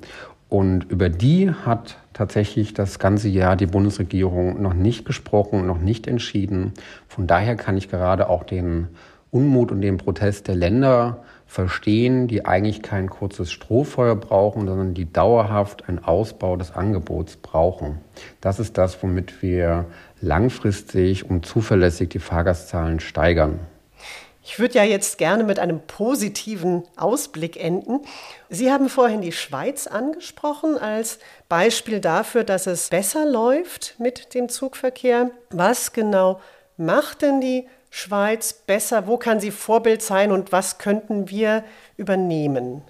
Und 0.48 0.84
über 0.92 1.08
die 1.08 1.50
hat 1.50 1.96
tatsächlich 2.12 2.72
das 2.72 3.00
ganze 3.00 3.28
Jahr 3.28 3.56
die 3.56 3.66
Bundesregierung 3.66 4.62
noch 4.62 4.74
nicht 4.74 5.04
gesprochen, 5.04 5.66
noch 5.66 5.80
nicht 5.80 6.06
entschieden. 6.06 6.72
Von 7.08 7.26
daher 7.26 7.56
kann 7.56 7.76
ich 7.76 7.90
gerade 7.90 8.28
auch 8.30 8.44
den 8.44 8.86
Unmut 9.32 9.72
und 9.72 9.80
den 9.80 9.96
Protest 9.96 10.46
der 10.46 10.54
Länder 10.54 11.24
verstehen, 11.48 12.28
die 12.28 12.44
eigentlich 12.44 12.82
kein 12.82 13.08
kurzes 13.08 13.50
Strohfeuer 13.50 14.14
brauchen, 14.14 14.68
sondern 14.68 14.92
die 14.92 15.10
dauerhaft 15.10 15.88
einen 15.88 15.98
Ausbau 15.98 16.56
des 16.56 16.72
Angebots 16.72 17.36
brauchen. 17.36 17.98
Das 18.42 18.60
ist 18.60 18.76
das, 18.76 19.02
womit 19.02 19.42
wir 19.42 19.86
langfristig 20.20 21.28
und 21.28 21.46
zuverlässig 21.46 22.10
die 22.10 22.18
Fahrgastzahlen 22.18 23.00
steigern. 23.00 23.58
Ich 24.44 24.58
würde 24.58 24.74
ja 24.74 24.84
jetzt 24.84 25.18
gerne 25.18 25.44
mit 25.44 25.58
einem 25.58 25.80
positiven 25.80 26.82
Ausblick 26.96 27.62
enden. 27.62 28.00
Sie 28.48 28.70
haben 28.70 28.88
vorhin 28.88 29.20
die 29.20 29.32
Schweiz 29.32 29.86
angesprochen 29.86 30.78
als 30.78 31.18
Beispiel 31.48 32.00
dafür, 32.00 32.44
dass 32.44 32.66
es 32.66 32.88
besser 32.88 33.26
läuft 33.26 33.96
mit 33.98 34.34
dem 34.34 34.48
Zugverkehr. 34.48 35.30
Was 35.50 35.92
genau 35.92 36.40
macht 36.78 37.22
denn 37.22 37.40
die 37.40 37.66
Schweiz 37.90 38.52
besser? 38.52 39.06
Wo 39.06 39.16
kann 39.16 39.40
sie 39.40 39.50
Vorbild 39.50 40.02
sein 40.02 40.32
und 40.32 40.52
was 40.52 40.78
könnten 40.78 41.28
wir 41.28 41.64
übernehmen? 41.96 42.82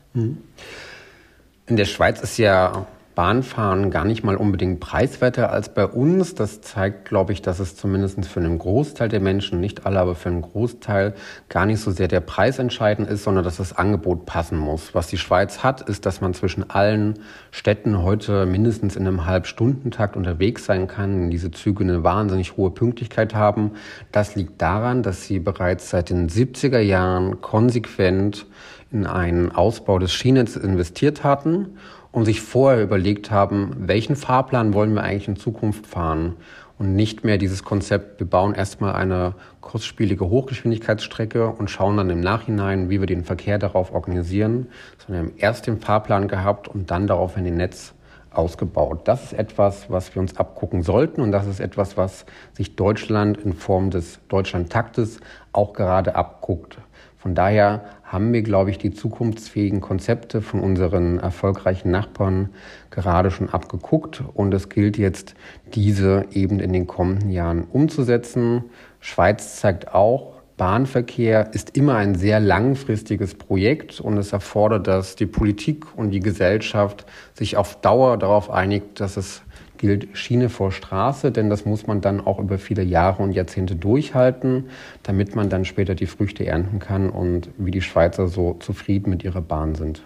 In 1.66 1.76
der 1.76 1.84
Schweiz 1.84 2.20
ist 2.20 2.38
ja 2.38 2.86
Bahnfahren 3.18 3.90
gar 3.90 4.04
nicht 4.04 4.22
mal 4.22 4.36
unbedingt 4.36 4.78
preiswerter 4.78 5.50
als 5.50 5.74
bei 5.74 5.84
uns. 5.84 6.36
Das 6.36 6.60
zeigt, 6.60 7.08
glaube 7.08 7.32
ich, 7.32 7.42
dass 7.42 7.58
es 7.58 7.74
zumindest 7.74 8.24
für 8.26 8.38
einen 8.38 8.60
Großteil 8.60 9.08
der 9.08 9.18
Menschen, 9.18 9.58
nicht 9.58 9.86
alle, 9.86 9.98
aber 9.98 10.14
für 10.14 10.28
einen 10.28 10.42
Großteil 10.42 11.14
gar 11.48 11.66
nicht 11.66 11.80
so 11.80 11.90
sehr 11.90 12.06
der 12.06 12.20
Preis 12.20 12.60
entscheidend 12.60 13.10
ist, 13.10 13.24
sondern 13.24 13.42
dass 13.42 13.56
das 13.56 13.76
Angebot 13.76 14.24
passen 14.24 14.56
muss. 14.56 14.94
Was 14.94 15.08
die 15.08 15.18
Schweiz 15.18 15.64
hat, 15.64 15.80
ist, 15.80 16.06
dass 16.06 16.20
man 16.20 16.32
zwischen 16.32 16.70
allen 16.70 17.18
Städten 17.50 18.04
heute 18.04 18.46
mindestens 18.46 18.94
in 18.94 19.04
einem 19.04 19.26
Halbstundentakt 19.26 20.16
unterwegs 20.16 20.64
sein 20.64 20.86
kann. 20.86 21.28
Diese 21.28 21.50
Züge 21.50 21.82
eine 21.82 22.04
wahnsinnig 22.04 22.56
hohe 22.56 22.70
Pünktlichkeit 22.70 23.34
haben. 23.34 23.72
Das 24.12 24.36
liegt 24.36 24.62
daran, 24.62 25.02
dass 25.02 25.24
sie 25.24 25.40
bereits 25.40 25.90
seit 25.90 26.10
den 26.10 26.28
70er 26.28 26.78
Jahren 26.78 27.40
konsequent 27.40 28.46
in 28.92 29.06
einen 29.06 29.50
Ausbau 29.50 29.98
des 29.98 30.12
Schiennetzes 30.12 30.62
investiert 30.62 31.24
hatten 31.24 31.76
und 32.12 32.24
sich 32.24 32.40
vorher 32.40 32.82
überlegt 32.82 33.30
haben, 33.30 33.74
welchen 33.78 34.16
Fahrplan 34.16 34.74
wollen 34.74 34.94
wir 34.94 35.02
eigentlich 35.02 35.28
in 35.28 35.36
Zukunft 35.36 35.86
fahren 35.86 36.36
und 36.78 36.94
nicht 36.94 37.24
mehr 37.24 37.38
dieses 37.38 37.64
Konzept, 37.64 38.20
wir 38.20 38.26
bauen 38.26 38.54
erstmal 38.54 38.94
eine 38.94 39.34
kurzspielige 39.60 40.28
Hochgeschwindigkeitsstrecke 40.28 41.48
und 41.48 41.70
schauen 41.70 41.96
dann 41.96 42.10
im 42.10 42.20
Nachhinein, 42.20 42.88
wie 42.88 43.00
wir 43.00 43.06
den 43.06 43.24
Verkehr 43.24 43.58
darauf 43.58 43.92
organisieren, 43.92 44.68
sondern 44.98 45.26
wir 45.26 45.30
haben 45.30 45.38
erst 45.38 45.66
den 45.66 45.80
Fahrplan 45.80 46.28
gehabt 46.28 46.68
und 46.68 46.90
dann 46.90 47.06
daraufhin 47.06 47.44
den 47.44 47.56
Netz 47.56 47.94
ausgebaut. 48.30 49.00
Das 49.04 49.24
ist 49.24 49.32
etwas, 49.32 49.90
was 49.90 50.14
wir 50.14 50.22
uns 50.22 50.36
abgucken 50.36 50.82
sollten 50.82 51.20
und 51.20 51.32
das 51.32 51.46
ist 51.46 51.60
etwas, 51.60 51.96
was 51.96 52.24
sich 52.52 52.76
Deutschland 52.76 53.38
in 53.38 53.52
Form 53.52 53.90
des 53.90 54.20
Deutschlandtaktes 54.28 55.20
auch 55.52 55.72
gerade 55.72 56.14
abguckt. 56.14 56.78
Von 57.18 57.34
daher 57.34 57.84
haben 58.04 58.32
wir, 58.32 58.42
glaube 58.42 58.70
ich, 58.70 58.78
die 58.78 58.92
zukunftsfähigen 58.92 59.80
Konzepte 59.80 60.40
von 60.40 60.60
unseren 60.60 61.18
erfolgreichen 61.18 61.90
Nachbarn 61.90 62.50
gerade 62.90 63.30
schon 63.32 63.50
abgeguckt. 63.50 64.22
Und 64.34 64.54
es 64.54 64.68
gilt 64.68 64.96
jetzt, 64.96 65.34
diese 65.74 66.26
eben 66.32 66.60
in 66.60 66.72
den 66.72 66.86
kommenden 66.86 67.30
Jahren 67.30 67.64
umzusetzen. 67.64 68.64
Schweiz 69.00 69.56
zeigt 69.56 69.92
auch, 69.94 70.38
Bahnverkehr 70.56 71.54
ist 71.54 71.76
immer 71.76 71.96
ein 71.96 72.16
sehr 72.16 72.40
langfristiges 72.40 73.34
Projekt 73.34 74.00
und 74.00 74.18
es 74.18 74.32
erfordert, 74.32 74.86
dass 74.86 75.14
die 75.14 75.26
Politik 75.26 75.96
und 75.96 76.10
die 76.10 76.20
Gesellschaft 76.20 77.06
sich 77.34 77.56
auf 77.56 77.80
Dauer 77.80 78.16
darauf 78.16 78.50
einigt, 78.50 79.00
dass 79.00 79.16
es 79.16 79.42
gilt 79.78 80.08
Schiene 80.12 80.48
vor 80.48 80.72
Straße, 80.72 81.32
denn 81.32 81.48
das 81.48 81.64
muss 81.64 81.86
man 81.86 82.00
dann 82.00 82.20
auch 82.20 82.38
über 82.38 82.58
viele 82.58 82.82
Jahre 82.82 83.22
und 83.22 83.32
Jahrzehnte 83.32 83.76
durchhalten, 83.76 84.68
damit 85.02 85.34
man 85.34 85.48
dann 85.48 85.64
später 85.64 85.94
die 85.94 86.06
Früchte 86.06 86.44
ernten 86.44 86.78
kann 86.78 87.10
und 87.10 87.50
wie 87.56 87.70
die 87.70 87.82
Schweizer 87.82 88.28
so 88.28 88.54
zufrieden 88.54 89.10
mit 89.10 89.24
ihrer 89.24 89.40
Bahn 89.40 89.74
sind. 89.74 90.02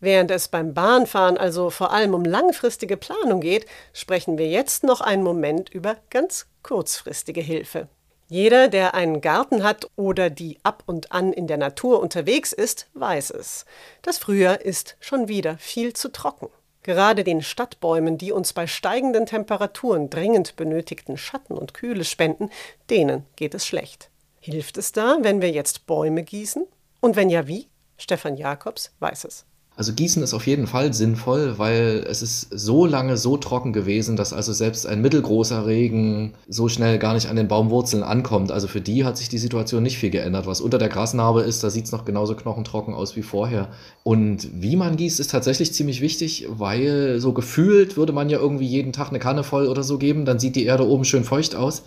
Während 0.00 0.30
es 0.30 0.48
beim 0.48 0.74
Bahnfahren 0.74 1.36
also 1.36 1.70
vor 1.70 1.92
allem 1.92 2.14
um 2.14 2.24
langfristige 2.24 2.96
Planung 2.96 3.40
geht, 3.40 3.66
sprechen 3.92 4.38
wir 4.38 4.48
jetzt 4.48 4.84
noch 4.84 5.00
einen 5.00 5.24
Moment 5.24 5.70
über 5.70 5.96
ganz 6.10 6.46
kurzfristige 6.62 7.40
Hilfe. 7.40 7.88
Jeder, 8.30 8.68
der 8.68 8.94
einen 8.94 9.22
Garten 9.22 9.62
hat 9.62 9.90
oder 9.96 10.28
die 10.28 10.58
ab 10.62 10.82
und 10.84 11.12
an 11.12 11.32
in 11.32 11.46
der 11.46 11.56
Natur 11.56 12.00
unterwegs 12.00 12.52
ist, 12.52 12.88
weiß 12.92 13.30
es. 13.30 13.64
Das 14.02 14.18
Frühjahr 14.18 14.60
ist 14.60 14.96
schon 15.00 15.28
wieder 15.28 15.56
viel 15.56 15.94
zu 15.94 16.12
trocken. 16.12 16.48
Gerade 16.82 17.24
den 17.24 17.40
Stadtbäumen, 17.40 18.18
die 18.18 18.32
uns 18.32 18.52
bei 18.52 18.66
steigenden 18.66 19.24
Temperaturen 19.24 20.10
dringend 20.10 20.56
benötigten 20.56 21.16
Schatten 21.16 21.56
und 21.56 21.72
Kühle 21.72 22.04
spenden, 22.04 22.50
denen 22.90 23.24
geht 23.36 23.54
es 23.54 23.66
schlecht. 23.66 24.10
Hilft 24.40 24.76
es 24.76 24.92
da, 24.92 25.16
wenn 25.22 25.40
wir 25.40 25.50
jetzt 25.50 25.86
Bäume 25.86 26.22
gießen? 26.22 26.66
Und 27.00 27.16
wenn 27.16 27.30
ja, 27.30 27.46
wie? 27.46 27.68
Stefan 27.96 28.36
Jakobs 28.36 28.92
weiß 29.00 29.24
es. 29.24 29.47
Also 29.78 29.92
Gießen 29.92 30.24
ist 30.24 30.34
auf 30.34 30.48
jeden 30.48 30.66
Fall 30.66 30.92
sinnvoll, 30.92 31.56
weil 31.56 32.04
es 32.10 32.20
ist 32.20 32.48
so 32.50 32.84
lange 32.84 33.16
so 33.16 33.36
trocken 33.36 33.72
gewesen, 33.72 34.16
dass 34.16 34.32
also 34.32 34.52
selbst 34.52 34.88
ein 34.88 35.00
mittelgroßer 35.00 35.66
Regen 35.66 36.34
so 36.48 36.68
schnell 36.68 36.98
gar 36.98 37.14
nicht 37.14 37.28
an 37.28 37.36
den 37.36 37.46
Baumwurzeln 37.46 38.02
ankommt. 38.02 38.50
Also 38.50 38.66
für 38.66 38.80
die 38.80 39.04
hat 39.04 39.16
sich 39.16 39.28
die 39.28 39.38
Situation 39.38 39.84
nicht 39.84 39.96
viel 39.98 40.10
geändert. 40.10 40.48
Was 40.48 40.60
unter 40.60 40.78
der 40.78 40.88
Grasnarbe 40.88 41.42
ist, 41.42 41.62
da 41.62 41.70
sieht 41.70 41.84
es 41.84 41.92
noch 41.92 42.04
genauso 42.04 42.34
knochentrocken 42.34 42.92
aus 42.92 43.14
wie 43.14 43.22
vorher. 43.22 43.68
Und 44.02 44.48
wie 44.52 44.74
man 44.74 44.96
gießt, 44.96 45.20
ist 45.20 45.30
tatsächlich 45.30 45.72
ziemlich 45.72 46.00
wichtig, 46.00 46.48
weil 46.50 47.20
so 47.20 47.32
gefühlt 47.32 47.96
würde 47.96 48.12
man 48.12 48.30
ja 48.30 48.40
irgendwie 48.40 48.66
jeden 48.66 48.92
Tag 48.92 49.10
eine 49.10 49.20
Kanne 49.20 49.44
voll 49.44 49.68
oder 49.68 49.84
so 49.84 49.96
geben, 49.96 50.24
dann 50.24 50.40
sieht 50.40 50.56
die 50.56 50.64
Erde 50.64 50.88
oben 50.88 51.04
schön 51.04 51.22
feucht 51.22 51.54
aus. 51.54 51.84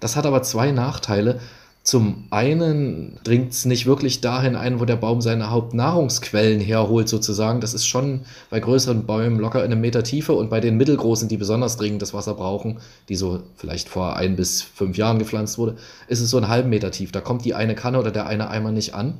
Das 0.00 0.16
hat 0.16 0.24
aber 0.24 0.42
zwei 0.44 0.72
Nachteile. 0.72 1.40
Zum 1.84 2.24
einen 2.30 3.18
dringt 3.24 3.52
es 3.52 3.66
nicht 3.66 3.84
wirklich 3.84 4.22
dahin 4.22 4.56
ein, 4.56 4.80
wo 4.80 4.86
der 4.86 4.96
Baum 4.96 5.20
seine 5.20 5.50
Hauptnahrungsquellen 5.50 6.58
herholt, 6.58 7.10
sozusagen. 7.10 7.60
Das 7.60 7.74
ist 7.74 7.84
schon 7.86 8.22
bei 8.48 8.58
größeren 8.58 9.04
Bäumen 9.04 9.38
locker 9.38 9.62
in 9.62 9.70
einem 9.70 9.82
Meter 9.82 10.02
Tiefe 10.02 10.32
und 10.32 10.48
bei 10.48 10.60
den 10.60 10.78
mittelgroßen, 10.78 11.28
die 11.28 11.36
besonders 11.36 11.76
dringend 11.76 12.00
das 12.00 12.14
Wasser 12.14 12.32
brauchen, 12.32 12.78
die 13.10 13.16
so 13.16 13.42
vielleicht 13.56 13.90
vor 13.90 14.16
ein 14.16 14.34
bis 14.34 14.62
fünf 14.62 14.96
Jahren 14.96 15.18
gepflanzt 15.18 15.58
wurde, 15.58 15.76
ist 16.08 16.22
es 16.22 16.30
so 16.30 16.38
einen 16.38 16.48
halben 16.48 16.70
Meter 16.70 16.90
tief. 16.90 17.12
Da 17.12 17.20
kommt 17.20 17.44
die 17.44 17.52
eine 17.52 17.74
Kanne 17.74 17.98
oder 17.98 18.10
der 18.10 18.26
eine 18.28 18.48
Eimer 18.48 18.72
nicht 18.72 18.94
an. 18.94 19.18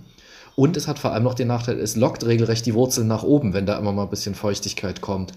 Und 0.56 0.78
es 0.78 0.88
hat 0.88 0.98
vor 0.98 1.12
allem 1.12 1.24
noch 1.24 1.34
den 1.34 1.48
Nachteil, 1.48 1.78
es 1.78 1.96
lockt 1.96 2.24
regelrecht 2.24 2.64
die 2.64 2.72
Wurzeln 2.72 3.08
nach 3.08 3.24
oben, 3.24 3.52
wenn 3.52 3.66
da 3.66 3.76
immer 3.76 3.92
mal 3.92 4.04
ein 4.04 4.10
bisschen 4.10 4.34
Feuchtigkeit 4.34 5.02
kommt. 5.02 5.32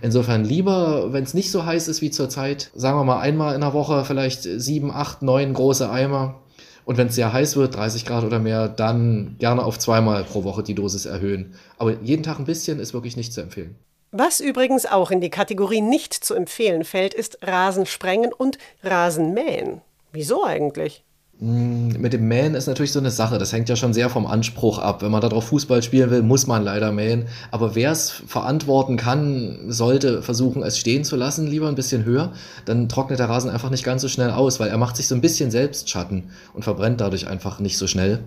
Insofern 0.00 0.44
lieber, 0.44 1.12
wenn 1.12 1.22
es 1.22 1.32
nicht 1.32 1.52
so 1.52 1.64
heiß 1.64 1.86
ist 1.86 2.02
wie 2.02 2.10
zurzeit, 2.10 2.72
sagen 2.74 2.98
wir 2.98 3.04
mal 3.04 3.20
einmal 3.20 3.54
in 3.54 3.60
der 3.60 3.72
Woche 3.72 4.04
vielleicht 4.04 4.42
sieben, 4.42 4.90
acht, 4.90 5.22
neun 5.22 5.54
große 5.54 5.88
Eimer 5.88 6.40
und 6.84 6.96
wenn 6.96 7.08
es 7.08 7.14
sehr 7.14 7.32
heiß 7.32 7.56
wird, 7.56 7.76
30 7.76 8.04
Grad 8.04 8.24
oder 8.24 8.38
mehr, 8.38 8.68
dann 8.68 9.36
gerne 9.38 9.64
auf 9.64 9.78
zweimal 9.78 10.24
pro 10.24 10.44
Woche 10.44 10.62
die 10.62 10.74
Dosis 10.74 11.06
erhöhen. 11.06 11.54
Aber 11.78 11.92
jeden 12.02 12.22
Tag 12.22 12.38
ein 12.38 12.44
bisschen 12.44 12.80
ist 12.80 12.94
wirklich 12.94 13.16
nicht 13.16 13.32
zu 13.32 13.40
empfehlen. 13.40 13.76
Was 14.10 14.40
übrigens 14.40 14.84
auch 14.84 15.10
in 15.10 15.20
die 15.20 15.30
Kategorie 15.30 15.80
nicht 15.80 16.12
zu 16.12 16.34
empfehlen 16.34 16.84
fällt, 16.84 17.14
ist 17.14 17.38
Rasensprengen 17.42 18.32
und 18.32 18.58
Rasenmähen. 18.82 19.80
Wieso 20.12 20.44
eigentlich? 20.44 21.02
Hm, 21.42 21.88
mit 22.00 22.12
dem 22.12 22.28
Mähen 22.28 22.54
ist 22.54 22.68
natürlich 22.68 22.92
so 22.92 23.00
eine 23.00 23.10
Sache. 23.10 23.36
Das 23.36 23.52
hängt 23.52 23.68
ja 23.68 23.74
schon 23.74 23.92
sehr 23.92 24.08
vom 24.08 24.26
Anspruch 24.26 24.78
ab. 24.78 25.02
Wenn 25.02 25.10
man 25.10 25.20
darauf 25.20 25.48
Fußball 25.48 25.82
spielen 25.82 26.08
will, 26.12 26.22
muss 26.22 26.46
man 26.46 26.62
leider 26.62 26.92
mähen. 26.92 27.24
Aber 27.50 27.74
wer 27.74 27.90
es 27.90 28.10
verantworten 28.10 28.96
kann, 28.96 29.58
sollte 29.66 30.22
versuchen, 30.22 30.62
es 30.62 30.78
stehen 30.78 31.02
zu 31.02 31.16
lassen, 31.16 31.48
lieber 31.48 31.66
ein 31.66 31.74
bisschen 31.74 32.04
höher. 32.04 32.32
Dann 32.64 32.88
trocknet 32.88 33.18
der 33.18 33.28
Rasen 33.28 33.50
einfach 33.50 33.70
nicht 33.70 33.82
ganz 33.82 34.02
so 34.02 34.08
schnell 34.08 34.30
aus, 34.30 34.60
weil 34.60 34.68
er 34.68 34.78
macht 34.78 34.96
sich 34.96 35.08
so 35.08 35.16
ein 35.16 35.20
bisschen 35.20 35.50
selbst 35.50 35.90
Schatten 35.90 36.30
und 36.54 36.62
verbrennt 36.62 37.00
dadurch 37.00 37.26
einfach 37.26 37.58
nicht 37.58 37.76
so 37.76 37.88
schnell. 37.88 38.20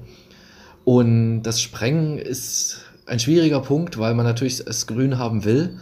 Und 0.83 1.43
das 1.43 1.61
Sprengen 1.61 2.17
ist 2.17 2.81
ein 3.05 3.19
schwieriger 3.19 3.61
Punkt, 3.61 3.97
weil 3.97 4.13
man 4.13 4.25
natürlich 4.25 4.59
es 4.67 4.87
grün 4.87 5.17
haben 5.17 5.45
will. 5.45 5.77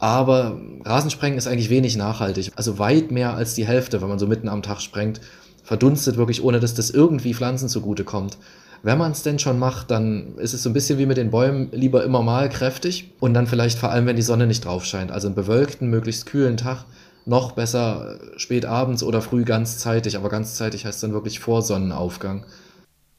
Aber 0.00 0.58
Rasensprengen 0.84 1.38
ist 1.38 1.46
eigentlich 1.46 1.70
wenig 1.70 1.96
nachhaltig. 1.96 2.50
Also 2.56 2.80
weit 2.80 3.12
mehr 3.12 3.34
als 3.34 3.54
die 3.54 3.64
Hälfte, 3.64 4.02
wenn 4.02 4.08
man 4.08 4.18
so 4.18 4.26
mitten 4.26 4.48
am 4.48 4.62
Tag 4.62 4.80
sprengt 4.80 5.20
verdunstet 5.64 6.16
wirklich, 6.16 6.44
ohne 6.44 6.60
dass 6.60 6.74
das 6.74 6.90
irgendwie 6.90 7.34
Pflanzen 7.34 7.68
zugutekommt. 7.68 8.38
Wenn 8.84 8.98
man 8.98 9.12
es 9.12 9.22
denn 9.22 9.38
schon 9.38 9.58
macht, 9.58 9.90
dann 9.90 10.36
ist 10.36 10.52
es 10.52 10.62
so 10.62 10.68
ein 10.68 10.74
bisschen 10.74 10.98
wie 10.98 11.06
mit 11.06 11.16
den 11.16 11.30
Bäumen, 11.30 11.70
lieber 11.72 12.04
immer 12.04 12.22
mal 12.22 12.50
kräftig 12.50 13.10
und 13.18 13.32
dann 13.32 13.46
vielleicht 13.46 13.78
vor 13.78 13.90
allem, 13.90 14.04
wenn 14.04 14.16
die 14.16 14.22
Sonne 14.22 14.46
nicht 14.46 14.66
drauf 14.66 14.84
scheint. 14.84 15.10
Also 15.10 15.26
einen 15.26 15.34
bewölkten, 15.34 15.88
möglichst 15.88 16.26
kühlen 16.26 16.58
Tag, 16.58 16.84
noch 17.24 17.52
besser 17.52 18.18
spät 18.36 18.66
abends 18.66 19.02
oder 19.02 19.22
früh 19.22 19.44
ganzzeitig, 19.44 20.16
aber 20.18 20.28
ganzzeitig 20.28 20.84
heißt 20.84 21.02
dann 21.02 21.14
wirklich 21.14 21.40
vor 21.40 21.62
Sonnenaufgang. 21.62 22.44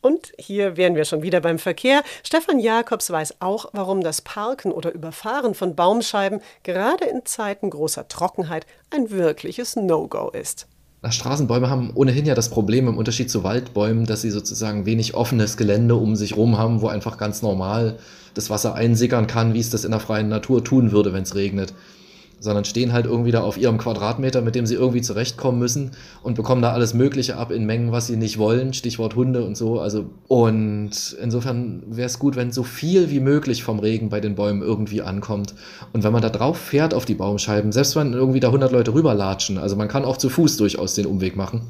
Und 0.01 0.34
hier 0.38 0.77
wären 0.77 0.93
wir 0.93 1.03
schon 1.03 1.23
wieder 1.23 1.41
beim 1.41 1.58
Verkehr. 1.58 2.03
Stefan 2.23 2.60
Jakobs 2.60 3.10
weiß 3.10 3.41
auch, 3.41 3.65
warum 3.73 4.01
das 4.01 4.21
Parken 4.21 4.71
oder 4.71 4.93
Überfahren 4.93 5.55
von 5.55 5.75
Baumscheiben 5.75 6.41
gerade 6.62 7.05
in 7.05 7.25
Zeiten 7.25 7.71
großer 7.71 8.08
Trockenheit 8.08 8.67
ein 8.91 9.10
wirkliches 9.10 9.75
No-Go 9.75 10.29
ist. 10.29 10.67
Na, 11.05 11.11
Straßenbäume 11.11 11.69
haben 11.69 11.91
ohnehin 11.93 12.25
ja 12.25 12.33
das 12.33 12.49
Problem 12.49 12.87
im 12.87 12.97
Unterschied 12.97 13.29
zu 13.29 13.43
Waldbäumen, 13.43 14.07
dass 14.07 14.23
sie 14.23 14.31
sozusagen 14.31 14.87
wenig 14.87 15.13
offenes 15.13 15.55
Gelände 15.55 15.93
um 15.93 16.15
sich 16.15 16.35
rum 16.35 16.57
haben, 16.57 16.81
wo 16.81 16.87
einfach 16.87 17.19
ganz 17.19 17.43
normal 17.43 17.99
das 18.33 18.49
Wasser 18.49 18.73
einsickern 18.73 19.27
kann, 19.27 19.53
wie 19.53 19.59
es 19.59 19.69
das 19.69 19.85
in 19.85 19.91
der 19.91 19.99
freien 19.99 20.29
Natur 20.29 20.63
tun 20.63 20.91
würde, 20.91 21.13
wenn 21.13 21.21
es 21.21 21.35
regnet. 21.35 21.75
Sondern 22.45 22.63
stehen 22.63 22.93
halt 22.93 23.08
irgendwie 23.08 23.31
da 23.31 23.41
auf 23.41 23.58
ihrem 23.58 23.79
Quadratmeter, 23.79 24.41
mit 24.41 24.55
dem 24.55 24.67
sie 24.67 24.75
irgendwie 24.75 25.01
zurechtkommen 25.01 25.58
müssen 25.60 25.91
und 26.21 26.36
bekommen 26.36 26.62
da 26.62 26.71
alles 26.71 26.93
Mögliche 26.93 27.38
ab 27.38 27.51
in 27.51 27.65
Mengen, 27.65 27.91
was 27.91 28.08
sie 28.08 28.15
nicht 28.15 28.38
wollen, 28.38 28.73
Stichwort 28.73 29.15
Hunde 29.15 29.43
und 29.43 29.58
so. 29.58 29.79
Also 29.79 30.05
und 30.27 31.17
insofern 31.21 31.84
wäre 31.88 32.05
es 32.05 32.19
gut, 32.19 32.36
wenn 32.36 32.51
so 32.51 32.63
viel 32.63 33.10
wie 33.10 33.19
möglich 33.19 33.63
vom 33.63 33.79
Regen 33.79 34.10
bei 34.10 34.21
den 34.21 34.36
Bäumen 34.36 34.62
irgendwie 34.62 35.01
ankommt. 35.01 35.55
Und 35.91 36.03
wenn 36.03 36.13
man 36.13 36.21
da 36.21 36.29
drauf 36.29 36.58
fährt 36.58 36.93
auf 36.93 37.05
die 37.05 37.15
Baumscheiben, 37.15 37.71
selbst 37.71 37.95
wenn 37.95 38.13
irgendwie 38.13 38.39
da 38.39 38.49
100 38.49 38.71
Leute 38.71 38.93
rüberlatschen, 38.93 39.58
also 39.58 39.75
man 39.75 39.88
kann 39.88 40.05
auch 40.05 40.17
zu 40.17 40.29
Fuß 40.29 40.58
durchaus 40.58 40.93
den 40.93 41.08
Umweg 41.08 41.36
machen, 41.36 41.63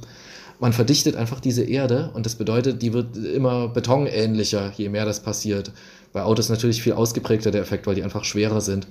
man 0.60 0.74
verdichtet 0.74 1.16
einfach 1.16 1.40
diese 1.40 1.64
Erde 1.64 2.12
und 2.14 2.26
das 2.26 2.36
bedeutet, 2.36 2.82
die 2.82 2.92
wird 2.92 3.16
immer 3.18 3.70
betonähnlicher, 3.70 4.74
je 4.76 4.90
mehr 4.90 5.06
das 5.06 5.22
passiert. 5.22 5.72
Bei 6.12 6.24
Autos 6.24 6.50
natürlich 6.50 6.82
viel 6.82 6.94
ausgeprägter 6.94 7.52
der 7.52 7.62
Effekt, 7.62 7.88
weil 7.88 7.96
die 7.96 8.04
einfach 8.04 8.24
schwerer 8.24 8.62
sind. 8.62 8.88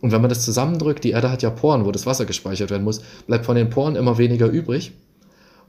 Und 0.00 0.12
wenn 0.12 0.20
man 0.20 0.30
das 0.30 0.44
zusammendrückt, 0.44 1.04
die 1.04 1.10
Erde 1.10 1.30
hat 1.30 1.42
ja 1.42 1.50
Poren, 1.50 1.84
wo 1.84 1.92
das 1.92 2.06
Wasser 2.06 2.24
gespeichert 2.24 2.70
werden 2.70 2.84
muss, 2.84 3.02
bleibt 3.26 3.44
von 3.44 3.56
den 3.56 3.70
Poren 3.70 3.96
immer 3.96 4.18
weniger 4.18 4.46
übrig. 4.46 4.92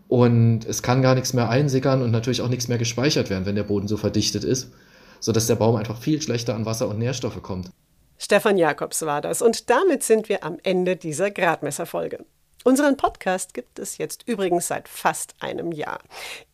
Und 0.08 0.66
es 0.66 0.84
kann 0.84 1.02
gar 1.02 1.16
nichts 1.16 1.34
mehr 1.34 1.50
einsickern 1.50 2.02
und 2.02 2.12
natürlich 2.12 2.42
auch 2.42 2.50
nichts 2.50 2.68
mehr 2.68 2.78
gespeichert 2.78 3.30
werden, 3.30 3.46
wenn 3.46 3.56
der 3.56 3.64
Boden 3.64 3.88
so 3.88 3.98
verdichtet 3.98 4.44
ist, 4.44 4.72
sodass 5.20 5.48
der 5.48 5.56
Baum 5.56 5.76
einfach 5.76 5.98
viel 5.98 6.22
schlechter 6.22 6.56
an 6.56 6.66
Wasser 6.66 6.88
und 6.90 7.00
Nährstoffe 7.00 7.42
kommt. 7.42 7.70
Stefan 8.18 8.58
Jakobs 8.58 9.02
war 9.04 9.22
das. 9.22 9.42
Und 9.42 9.70
damit 9.70 10.04
sind 10.04 10.30
wir 10.30 10.44
am 10.44 10.58
Ende 10.64 10.96
dieser 10.96 11.32
Gradmesserfolge. 11.32 12.26
Unseren 12.64 12.96
Podcast 12.96 13.54
gibt 13.54 13.80
es 13.80 13.98
jetzt 13.98 14.28
übrigens 14.28 14.68
seit 14.68 14.88
fast 14.88 15.34
einem 15.40 15.72
Jahr. 15.72 16.00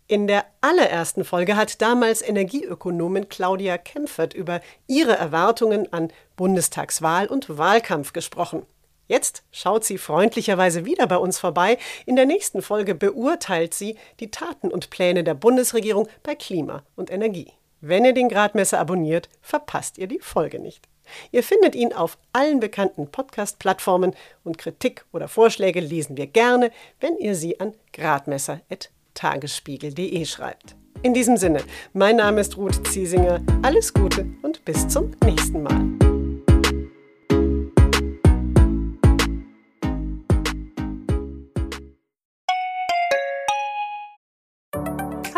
In 0.09 0.25
der 0.25 0.45
allerersten 0.61 1.25
Folge 1.25 1.57
hat 1.57 1.81
damals 1.81 2.21
Energieökonomin 2.21 3.27
Claudia 3.27 3.77
Kempfert 3.77 4.33
über 4.33 4.61
ihre 4.87 5.17
Erwartungen 5.17 5.91
an 5.91 6.13
Bundestagswahl 6.37 7.27
und 7.27 7.57
Wahlkampf 7.57 8.13
gesprochen. 8.13 8.65
Jetzt 9.07 9.43
schaut 9.51 9.83
sie 9.83 9.97
freundlicherweise 9.97 10.85
wieder 10.85 11.07
bei 11.07 11.17
uns 11.17 11.39
vorbei. 11.39 11.77
In 12.05 12.15
der 12.15 12.25
nächsten 12.25 12.61
Folge 12.61 12.95
beurteilt 12.95 13.73
sie 13.73 13.97
die 14.21 14.31
Taten 14.31 14.71
und 14.71 14.91
Pläne 14.91 15.25
der 15.25 15.33
Bundesregierung 15.33 16.07
bei 16.23 16.35
Klima 16.35 16.83
und 16.95 17.11
Energie. 17.11 17.51
Wenn 17.81 18.05
ihr 18.05 18.13
den 18.13 18.29
Gradmesser 18.29 18.79
abonniert, 18.79 19.27
verpasst 19.41 19.97
ihr 19.97 20.07
die 20.07 20.19
Folge 20.19 20.59
nicht. 20.59 20.87
Ihr 21.31 21.43
findet 21.43 21.75
ihn 21.75 21.91
auf 21.91 22.17
allen 22.31 22.61
bekannten 22.61 23.11
Podcast-Plattformen 23.11 24.15
und 24.45 24.57
Kritik 24.57 25.03
oder 25.11 25.27
Vorschläge 25.27 25.81
lesen 25.81 26.15
wir 26.15 26.27
gerne, 26.27 26.71
wenn 27.01 27.17
ihr 27.17 27.35
sie 27.35 27.59
an 27.59 27.73
gradmesser.de 27.91 28.96
tagesspiegel.de 29.17 30.25
schreibt. 30.25 30.75
In 31.03 31.13
diesem 31.13 31.37
Sinne, 31.37 31.61
mein 31.93 32.17
Name 32.17 32.41
ist 32.41 32.57
Ruth 32.57 32.87
Ziesinger. 32.87 33.41
Alles 33.61 33.93
Gute 33.93 34.25
und 34.43 34.63
bis 34.65 34.87
zum 34.87 35.11
nächsten 35.25 35.63
Mal. 35.63 36.06